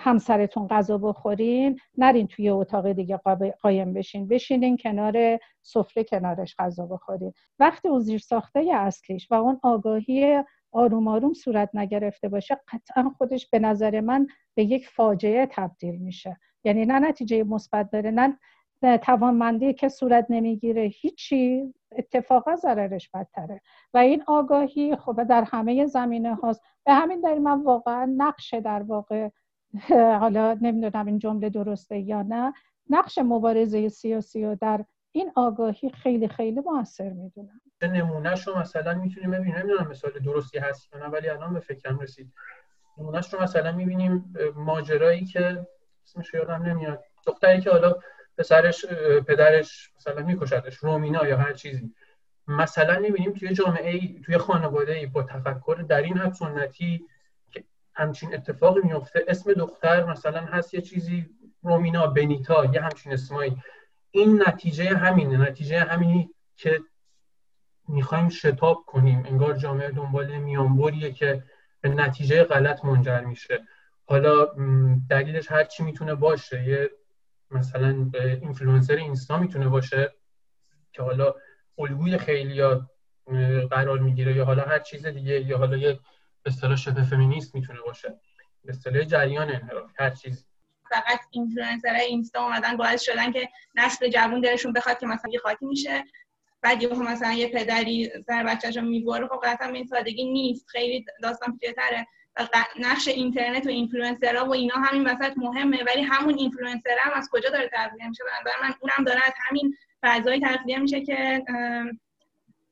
همسرتون 0.00 0.66
غذا 0.66 0.98
بخورین 0.98 1.78
نرین 1.98 2.26
توی 2.26 2.48
اتاق 2.48 2.92
دیگه 2.92 3.20
قایم 3.62 3.92
بشین. 3.92 4.28
بشینین 4.28 4.76
کنار 4.76 5.38
سفره 5.62 6.04
کنارش 6.04 6.54
غذا 6.58 6.86
بخورین. 6.86 7.32
وقتی 7.58 7.88
اون 7.88 8.00
زیر 8.00 8.18
ساخته 8.18 8.60
اصلیش 8.74 9.30
و 9.30 9.34
اون 9.34 9.60
آگاهی 9.62 10.42
آروم 10.72 11.08
آروم 11.08 11.32
صورت 11.32 11.70
نگرفته 11.74 12.28
باشه 12.28 12.60
قطعا 12.72 13.10
خودش 13.18 13.50
به 13.50 13.58
نظر 13.58 14.00
من 14.00 14.26
به 14.54 14.64
یک 14.64 14.88
فاجعه 14.88 15.46
تبدیل 15.50 15.96
میشه. 15.96 16.36
یعنی 16.64 16.86
نه 16.86 16.98
نتیجه 16.98 17.42
مثبت 17.44 17.90
داره 17.90 18.10
نه 18.10 18.38
توانمندی 18.82 19.74
که 19.74 19.88
صورت 19.88 20.26
نمی‌گیره 20.30 20.82
هیچی 20.82 21.74
اتفاقا 21.92 22.56
ضررش 22.56 23.10
بدتره. 23.14 23.60
و 23.94 23.98
این 23.98 24.24
آگاهی 24.26 24.96
خب 24.96 25.24
در 25.24 25.44
همه 25.44 25.86
زمینه 25.86 26.34
هاست. 26.34 26.62
به 26.84 26.92
همین 26.94 27.20
دلیل 27.20 27.42
من 27.42 27.62
واقعا 27.62 28.14
نقش 28.16 28.54
در 28.54 28.82
واقع 28.82 29.28
حالا 29.90 30.58
نمی‌دونم 30.60 31.06
این 31.06 31.18
جمله 31.18 31.50
درسته 31.50 31.98
یا 31.98 32.22
نه 32.22 32.52
نقش 32.90 33.18
مبارزه 33.18 33.88
سیاسی 33.88 34.44
و 34.44 34.54
در 34.54 34.84
این 35.12 35.32
آگاهی 35.34 35.90
خیلی 35.90 36.28
خیلی 36.28 36.60
موثر 36.60 37.10
می‌دونم. 37.10 37.60
نمونهش 37.82 38.48
رو 38.48 38.58
مثلا 38.58 38.94
می‌تونیم 38.94 39.30
ببینیم. 39.30 39.56
نمی‌دونم 39.56 39.88
مثال 39.90 40.12
درستی 40.24 40.58
هست 40.58 40.94
یا 40.94 41.00
نه 41.00 41.06
ولی 41.06 41.28
الان 41.28 41.54
به 41.54 41.60
فکرم 41.60 41.98
رسید. 41.98 42.32
نمونهش 42.98 43.34
رو 43.34 43.42
مثلا 43.42 43.72
می‌بینیم 43.72 44.34
ماجرایی 44.56 45.24
که 45.24 45.66
اسمش 46.04 46.34
یادم 46.34 46.62
نمیاد. 46.62 47.04
دختری 47.26 47.60
که 47.60 47.70
حالا 47.70 47.94
پسرش 48.38 48.86
پدرش 49.28 49.90
مثلا 49.96 50.22
میکشدش 50.22 50.76
رومینا 50.76 51.26
یا 51.26 51.36
هر 51.36 51.52
چیزی. 51.52 51.94
مثلا 52.48 52.98
می‌بینیم 52.98 53.32
توی 53.32 53.54
جامعه 53.54 53.90
ای 53.90 54.20
توی 54.24 54.38
خانواده 54.38 54.92
ای 54.92 55.06
با 55.06 55.22
تفکر 55.22 55.84
در 55.88 56.02
این 56.02 56.18
حد 56.18 56.32
سنتی 56.32 57.04
که 57.50 57.64
همچین 57.94 58.34
اتفاقی 58.34 58.80
میفته 58.84 59.24
اسم 59.28 59.52
دختر 59.52 60.04
مثلا 60.04 60.40
هست 60.40 60.74
یه 60.74 60.80
چیزی 60.80 61.30
رومینا 61.62 62.06
بنیتا 62.06 62.64
یه 62.64 62.80
همچین 62.80 63.12
اسمایی. 63.12 63.56
این 64.10 64.42
نتیجه 64.46 64.96
همینه 64.96 65.36
نتیجه 65.36 65.80
همینی 65.80 66.30
که 66.56 66.80
می‌خوایم 67.88 68.28
شتاب 68.28 68.84
کنیم. 68.86 69.22
انگار 69.26 69.54
جامعه 69.54 69.90
دنبال 69.90 70.38
میانبریه 70.38 71.12
که 71.12 71.42
به 71.80 71.88
نتیجه 71.88 72.44
غلط 72.44 72.84
منجر 72.84 73.20
میشه. 73.20 73.64
حالا 74.06 74.48
دلیلش 75.10 75.50
هر 75.50 75.64
چی 75.64 75.82
می‌تونه 75.82 76.14
باشه. 76.14 76.64
یه 76.64 76.90
مثلا 77.50 78.10
اینفلوئنسر 78.14 78.96
اینستا 78.96 79.38
می‌تونه 79.38 79.68
باشه 79.68 80.12
که 80.92 81.02
حالا 81.02 81.34
الگوی 81.78 82.18
خیلیا 82.18 82.62
قرار 83.70 83.98
می‌گیره 83.98 84.36
یا 84.36 84.44
حالا 84.44 84.62
هر 84.62 84.78
چیز 84.78 85.06
دیگه 85.06 85.40
یا 85.40 85.58
حالا 85.58 85.76
یه 85.76 86.00
اصطلاح 86.46 86.76
شبه 86.76 87.02
فمینیست 87.02 87.54
می‌تونه 87.54 87.80
باشه. 87.80 88.20
به 88.64 88.70
اصطلاح 88.70 89.04
جریان 89.04 89.50
انحراف 89.50 89.90
هر 89.98 90.10
چیز. 90.10 90.46
فقط 90.90 91.20
اینفلوئنسر 91.30 91.94
اینستا 91.94 92.42
اومدن 92.44 92.76
باعث 92.76 93.02
شدن 93.02 93.32
که 93.32 93.48
نسل 93.74 94.08
جوون 94.08 94.40
دلشون 94.40 94.72
بخواد 94.72 94.98
که 94.98 95.06
مثلا 95.06 95.30
یه 95.30 95.38
خاطی 95.38 95.66
میشه. 95.66 96.04
بعد 96.62 96.82
یه 96.82 96.88
مثلا 96.88 97.32
یه 97.32 97.48
پدری 97.48 98.10
سر 98.26 98.44
بچه‌شو 98.44 98.80
می‌بره 98.80 99.28
خب 99.28 99.40
قطعا 99.44 99.68
این 99.68 99.86
سادگی 99.86 100.24
نیست. 100.24 100.66
خیلی 100.68 101.04
داستان 101.22 101.58
پیچیده‌تره. 101.58 102.06
نقش 102.78 103.08
اینترنت 103.08 103.66
و 103.66 103.68
اینفلوئنسرها 103.68 104.46
و 104.46 104.54
اینا 104.54 104.74
همین 104.74 105.08
وسط 105.08 105.32
مهمه 105.36 105.84
ولی 105.84 106.02
همون 106.02 106.38
اینفلوئنسر 106.38 106.96
هم 107.00 107.12
از 107.14 107.28
کجا 107.32 107.50
داره 107.50 107.68
تغذیه 107.68 108.08
میشه؟ 108.08 108.24
نظر 108.40 108.50
من 108.62 108.74
اونم 108.80 109.04
داره 109.04 109.20
از 109.26 109.32
همین 109.48 109.74
فضای 110.02 110.40
تغذیه 110.40 110.78
میشه 110.78 111.00
که 111.00 111.44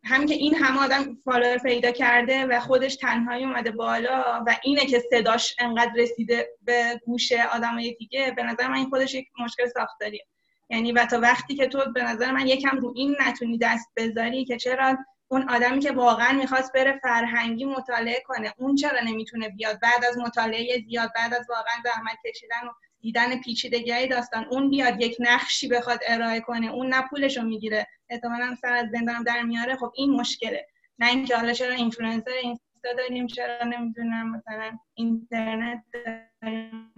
همین 0.05 0.29
که 0.29 0.35
این 0.35 0.55
همه 0.55 0.85
آدم 0.85 1.19
follower 1.25 1.59
پیدا 1.59 1.91
کرده 1.91 2.47
و 2.47 2.61
خودش 2.61 2.97
تنهایی 2.97 3.45
اومده 3.45 3.71
بالا 3.71 4.45
و 4.47 4.57
اینه 4.63 4.87
که 4.87 5.03
صداش 5.11 5.57
انقدر 5.59 5.93
رسیده 5.97 6.49
به 6.63 7.01
گوش 7.07 7.33
آدمای 7.33 7.95
دیگه 7.95 8.33
به 8.37 8.43
نظر 8.43 8.69
من 8.69 8.77
این 8.77 8.89
خودش 8.89 9.15
یک 9.15 9.29
مشکل 9.41 9.67
ساختاریه. 9.67 10.27
یعنی 10.71 10.93
و 10.93 11.07
تا 11.07 11.21
وقتی 11.21 11.55
که 11.55 11.67
تو 11.67 11.93
به 11.95 12.03
نظر 12.03 12.33
من 12.33 12.47
یکم 12.47 12.79
رو 12.79 12.93
این 12.97 13.17
نتونی 13.21 13.59
دست 13.59 13.89
بذاری 13.97 14.45
که 14.45 14.57
چرا 14.57 14.99
اون 15.29 15.49
آدمی 15.49 15.79
که 15.81 15.93
واقعا 15.93 16.33
می‌خواست 16.33 16.73
بره 16.73 16.99
فرهنگی 17.03 17.65
مطالعه 17.65 18.23
کنه. 18.27 18.55
اون 18.59 18.75
چرا 18.75 19.01
نمی‌تونه 19.01 19.49
بیاد؟ 19.49 19.81
بعد 19.81 20.05
از 20.05 20.19
مطالعه 20.19 20.85
زیاد 20.89 21.11
بعد 21.15 21.35
از 21.35 21.47
واقعا 21.49 21.75
زحمت 21.85 22.17
کشیدن 22.27 22.67
و 22.69 22.73
دیدن 23.01 23.41
پیچیدگی 23.41 24.07
داستان 24.07 24.45
اون 24.51 24.71
بیاد 24.71 25.01
یک 25.01 25.17
نقشی 25.21 25.69
بخواد 25.69 26.01
ارائه 26.09 26.41
کنه. 26.41 26.71
اون 26.71 26.95
نه 26.95 27.03
پولشو 27.11 27.43
می‌گیره. 27.43 27.87
احتمالا 28.11 28.57
سر 28.63 28.73
از 28.73 28.87
زندان 28.93 29.23
در 29.23 29.43
میاره. 29.43 29.77
خب 29.77 29.93
این 29.97 30.11
مشکله. 30.11 30.67
نه 30.99 31.09
اینکه 31.09 31.37
حالا 31.37 31.53
چرا 31.53 31.75
اینفلوئنسر 31.75 32.31
اینستا 32.43 32.93
داریم 32.99 33.27
چرا 33.27 33.65
نمی‌دونم 33.65 34.37
مثلا 34.37 34.79
اینترنت 34.95 35.85
داریم 35.93 36.91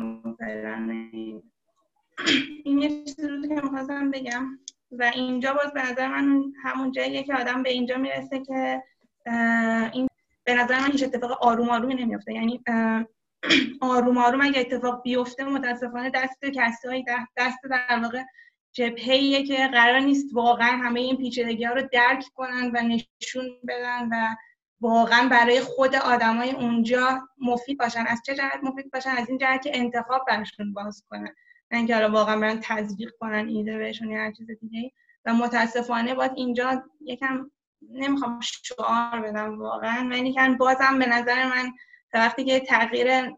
این 2.65 2.79
یه 2.83 2.89
چیزی 3.05 3.49
که 3.49 3.55
می‌خواستم 3.55 4.11
بگم. 4.11 4.59
و 4.99 5.11
اینجا 5.15 5.55
باز 5.55 5.73
به 5.73 5.83
نظر 5.83 6.09
من 6.09 6.43
همون 6.63 6.93
جاییه 6.93 7.23
که 7.23 7.35
آدم 7.35 7.63
به 7.63 7.71
اینجا 7.71 7.97
می‌رسه 7.97 8.41
که 8.41 8.83
این 9.93 10.09
به 10.45 10.55
نظر 10.55 10.81
من 10.81 10.93
هیچ 10.93 11.03
اتفاق 11.03 11.39
آروم 11.43 11.69
آرومی 11.71 11.95
نمیفته 11.95 12.33
یعنی 12.33 12.63
آروم 13.81 14.19
آروم 14.19 14.41
اگه 14.41 14.61
اتفاق 14.61 15.03
بیفته 15.03 15.45
متاسفانه 15.45 16.11
دست 16.11 16.45
کسایی 16.45 17.05
دست 17.37 17.59
در 17.71 18.01
واقع 18.03 18.23
جبههیه 18.73 19.43
که 19.47 19.69
قرار 19.73 20.01
نیست 20.01 20.35
واقعا 20.35 20.77
همه 20.77 21.01
این 21.01 21.17
پیچیدگی 21.17 21.65
ها 21.65 21.75
رو 21.75 21.83
درک 21.93 22.25
کنن 22.35 22.71
و 22.75 22.83
نشون 22.83 23.47
بدن 23.69 24.09
و 24.11 24.37
واقعا 24.81 25.29
برای 25.29 25.61
خود 25.61 25.95
آدمای 25.97 26.51
اونجا 26.51 27.29
مفید 27.39 27.79
باشن. 27.79 28.05
از 28.07 28.23
چه 28.27 28.35
جهت 28.35 28.61
مفید 28.63 28.91
باشن؟ 28.91 29.11
از 29.11 29.29
این 29.29 29.39
جهت 29.39 29.63
که 29.63 29.71
انتخاب 29.75 30.25
برشون 30.29 30.73
باز 30.73 31.05
کنن. 31.11 31.35
نه 31.71 31.79
اینکه 31.79 31.95
حالا 31.95 32.11
واقعا 32.11 32.41
برن 32.41 32.61
تزریق 32.63 33.11
کنن 33.21 33.49
ایده 33.49 33.79
بهشون 33.79 34.11
یا 34.11 34.19
هر 34.19 34.33
چیز 34.33 34.47
دیگه 34.61 34.93
و 35.25 35.35
متاسفانه 35.35 36.15
باید 36.15 36.33
اینجا 36.37 36.83
یکم 37.01 37.51
نمی‌خوام 37.91 38.41
شعار 38.41 39.21
بدم 39.21 39.59
واقعا 39.59 40.09
ولی 40.11 40.33
که 40.33 40.41
بازم 40.59 40.99
به 40.99 41.07
نظر 41.07 41.45
من 41.45 41.73
تا 42.13 42.19
وقتی 42.19 42.45
که 42.45 42.61
تغییر 42.61 43.33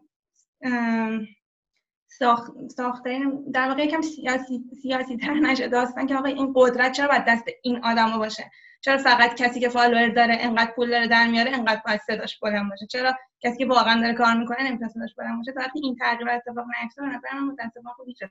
ساخته 2.75 3.19
در 3.53 3.67
واقع 3.67 3.83
یکم 3.83 4.01
سیاسی 4.01 4.63
سیاسی 4.81 5.17
تر 5.17 5.33
نشه 5.33 5.67
داستان 5.67 6.07
که 6.07 6.15
آقا 6.15 6.27
این 6.27 6.53
قدرت 6.55 6.91
چرا 6.91 7.07
باید 7.07 7.25
دست 7.27 7.43
این 7.63 7.85
آدما 7.85 8.17
باشه؟ 8.17 8.51
چرا 8.81 8.97
فقط 8.97 9.35
کسی 9.35 9.59
که 9.59 9.69
فالوور 9.69 10.09
داره 10.09 10.37
انقدر 10.39 10.71
پول 10.71 10.89
داره 10.89 11.07
در 11.07 11.27
میاره 11.27 11.51
انقدر 11.51 11.81
باید 11.85 12.01
صداش 12.01 12.39
بلند 12.39 12.69
باشه؟ 12.69 12.85
چرا 12.85 13.13
کسی 13.39 13.57
که 13.57 13.65
واقعا 13.65 14.01
داره 14.01 14.13
کار 14.13 14.33
می‌کنه 14.33 14.63
نمی‌تونه 14.63 14.89
صداش 14.91 15.15
بلند 15.15 15.37
باشه؟ 15.37 15.51
وقتی 15.55 15.79
این 15.83 15.95
تغییر 15.95 16.29
اتفاق 16.29 16.65
نیفته 16.81 17.01
به 17.01 17.07
نظر 17.07 17.33
من 17.33 17.47
متاسفانه 17.47 17.93
خوب 17.95 18.07
هیچ 18.07 18.23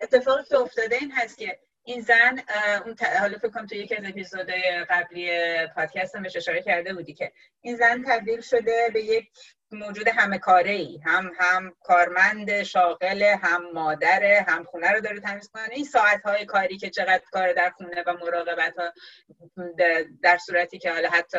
اتفاقی 0.00 0.42
که 0.48 0.56
افتاده 0.56 0.96
این 0.96 1.12
هست 1.12 1.38
که 1.38 1.58
این 1.82 2.00
زن 2.00 2.40
اون 2.84 2.96
حالا 3.20 3.38
فکر 3.38 3.48
کنم 3.48 3.66
تو 3.66 3.74
یکی 3.74 3.96
از 3.96 4.04
اپیزودهای 4.04 4.84
قبلی 4.90 5.30
پادکست 5.66 6.16
هم 6.16 6.24
اشاره 6.36 6.62
کرده 6.62 6.94
بودی 6.94 7.14
که 7.14 7.32
این 7.60 7.76
زن 7.76 8.04
تبدیل 8.06 8.40
شده 8.40 8.90
به 8.92 9.04
یک 9.04 9.30
موجود 9.72 10.08
همه 10.08 10.38
کاره 10.38 10.70
ای 10.70 10.98
هم 11.04 11.32
هم 11.38 11.74
کارمند 11.82 12.62
شاغل 12.62 13.22
هم 13.22 13.72
مادر 13.72 14.22
هم 14.24 14.64
خونه 14.64 14.90
رو 14.90 15.00
داره 15.00 15.20
تمیز 15.20 15.48
کنه. 15.48 15.68
این 15.72 15.84
ساعت 15.84 16.22
های 16.22 16.44
کاری 16.44 16.78
که 16.78 16.90
چقدر 16.90 17.22
کار 17.32 17.52
در 17.52 17.70
خونه 17.70 18.04
و 18.06 18.12
مراقبت 18.12 18.74
ها 18.78 18.92
در 20.22 20.38
صورتی 20.38 20.78
که 20.78 20.92
حالا 20.92 21.10
حتی 21.10 21.38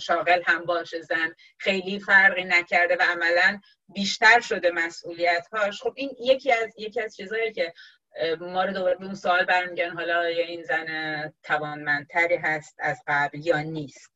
شاغل 0.00 0.42
هم 0.46 0.64
باشه 0.64 1.00
زن 1.00 1.34
خیلی 1.58 2.00
فرقی 2.00 2.44
نکرده 2.44 2.96
و 2.96 3.02
عملا 3.02 3.60
بیشتر 3.88 4.40
شده 4.40 4.70
مسئولیت 4.70 5.46
هاش 5.52 5.82
خب 5.82 5.92
این 5.96 6.10
یکی 6.20 6.52
از 6.52 6.78
یکی 6.78 7.00
از 7.00 7.16
چیزهایی 7.16 7.52
که 7.52 7.72
ما 8.40 8.64
رو 8.64 8.72
دوباره 8.72 8.94
به 8.94 9.04
اون 9.04 9.14
سوال 9.14 9.44
برمیگردن 9.44 9.94
حالا 9.94 10.30
یا 10.30 10.44
این 10.44 10.62
زن 10.62 11.32
توانمندتری 11.42 12.36
هست 12.36 12.76
از 12.78 13.02
قبل 13.06 13.46
یا 13.46 13.60
نیست. 13.60 14.11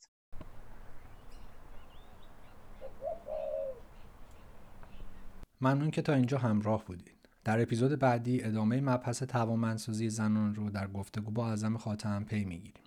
ممنون 5.60 5.90
که 5.90 6.02
تا 6.02 6.14
اینجا 6.14 6.38
همراه 6.38 6.84
بودید 6.84 7.28
در 7.44 7.62
اپیزود 7.62 7.98
بعدی 7.98 8.42
ادامه 8.42 8.80
مبحث 8.80 9.22
توانمندسازی 9.22 10.10
زنان 10.10 10.54
رو 10.54 10.70
در 10.70 10.86
گفتگو 10.86 11.30
با 11.30 11.48
اعظم 11.48 11.76
خاتم 11.76 12.24
پی 12.24 12.44
می‌گیریم. 12.44 12.84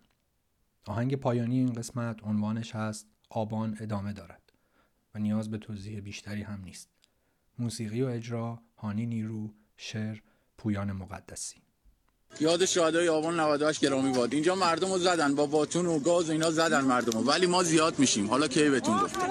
آهنگ 0.87 1.15
پایانی 1.15 1.57
این 1.57 1.73
قسمت 1.73 2.23
عنوانش 2.23 2.75
هست 2.75 3.07
آبان 3.29 3.77
ادامه 3.79 4.13
دارد 4.13 4.53
و 5.15 5.19
نیاز 5.19 5.51
به 5.51 5.57
توضیح 5.57 5.99
بیشتری 5.99 6.41
هم 6.41 6.61
نیست. 6.63 6.89
موسیقی 7.59 8.01
و 8.01 8.07
اجرا 8.07 8.61
هانی 8.77 9.05
نیرو 9.05 9.53
شعر 9.77 10.17
پویان 10.57 10.91
مقدسی. 10.91 11.61
یاد 12.39 12.65
شهدای 12.65 13.09
آبان 13.09 13.39
98 13.39 13.81
گرامی 13.81 14.11
باد. 14.11 14.33
اینجا 14.33 14.55
مردم 14.55 14.91
رو 14.91 14.97
زدن 14.97 15.35
با 15.35 15.45
باتون 15.45 15.85
و 15.85 15.99
گاز 15.99 16.29
و 16.29 16.31
اینا 16.31 16.51
زدن 16.51 16.81
مردم 16.81 17.19
رو. 17.19 17.25
ولی 17.25 17.45
ما 17.45 17.63
زیاد 17.63 17.99
میشیم. 17.99 18.27
حالا 18.27 18.47
کی 18.47 18.69
بهتون 18.69 18.97
گفتم 18.97 19.29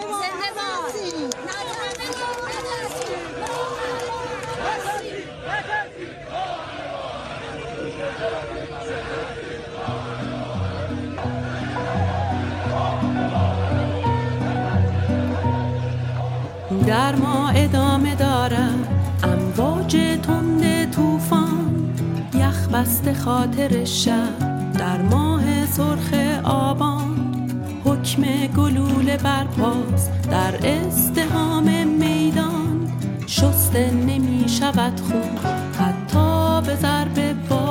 در 16.89 17.15
ما 17.15 17.49
ادامه 17.49 18.15
دارد. 18.15 18.89
امواج 19.23 19.97
تند 20.23 20.91
طوفان 20.91 21.93
یخ 22.35 22.69
بسته 22.69 23.15
خاطر 23.15 23.85
شب. 23.85 24.39
در 24.79 25.03
ماه 25.03 25.67
سرخ 25.67 26.15
آبان 26.45 27.51
حکم 27.85 28.23
گلوله 28.57 29.17
برپاس. 29.17 30.09
در 30.31 30.55
استهام 30.63 31.87
میدان 31.87 32.93
شسته 33.27 33.91
نمی 33.91 34.45
شود 34.49 35.01
خون. 35.01 35.53
حتی 35.79 36.61
به 36.67 36.77
ضرب 36.77 37.49
باز 37.49 37.68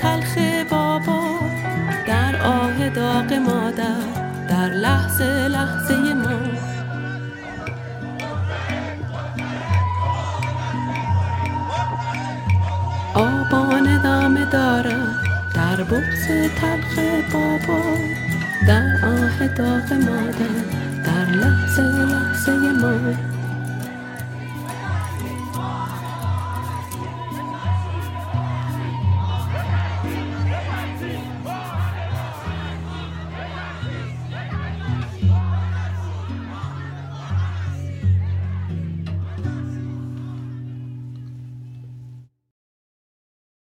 تلخ 0.00 0.38
بابا 0.70 1.20
در 2.06 2.42
آه 2.42 2.88
داغ 2.88 3.32
مادر 3.32 4.00
در 4.48 4.68
لحظه 4.68 5.48
لحظه 5.48 6.14
ما. 6.14 6.40
آبان 13.14 14.02
دامه 14.02 14.44
دارد 14.44 15.16
در 15.54 15.82
بغز 15.82 16.26
تلخ 16.60 16.98
بابا 17.32 17.82
در 18.66 18.96
آه 19.04 19.46
داغ 19.46 19.92
مادر 19.92 20.54
در 21.04 21.30
لحظه 21.30 21.82
لحظه 21.82 22.52
ما. 22.52 23.29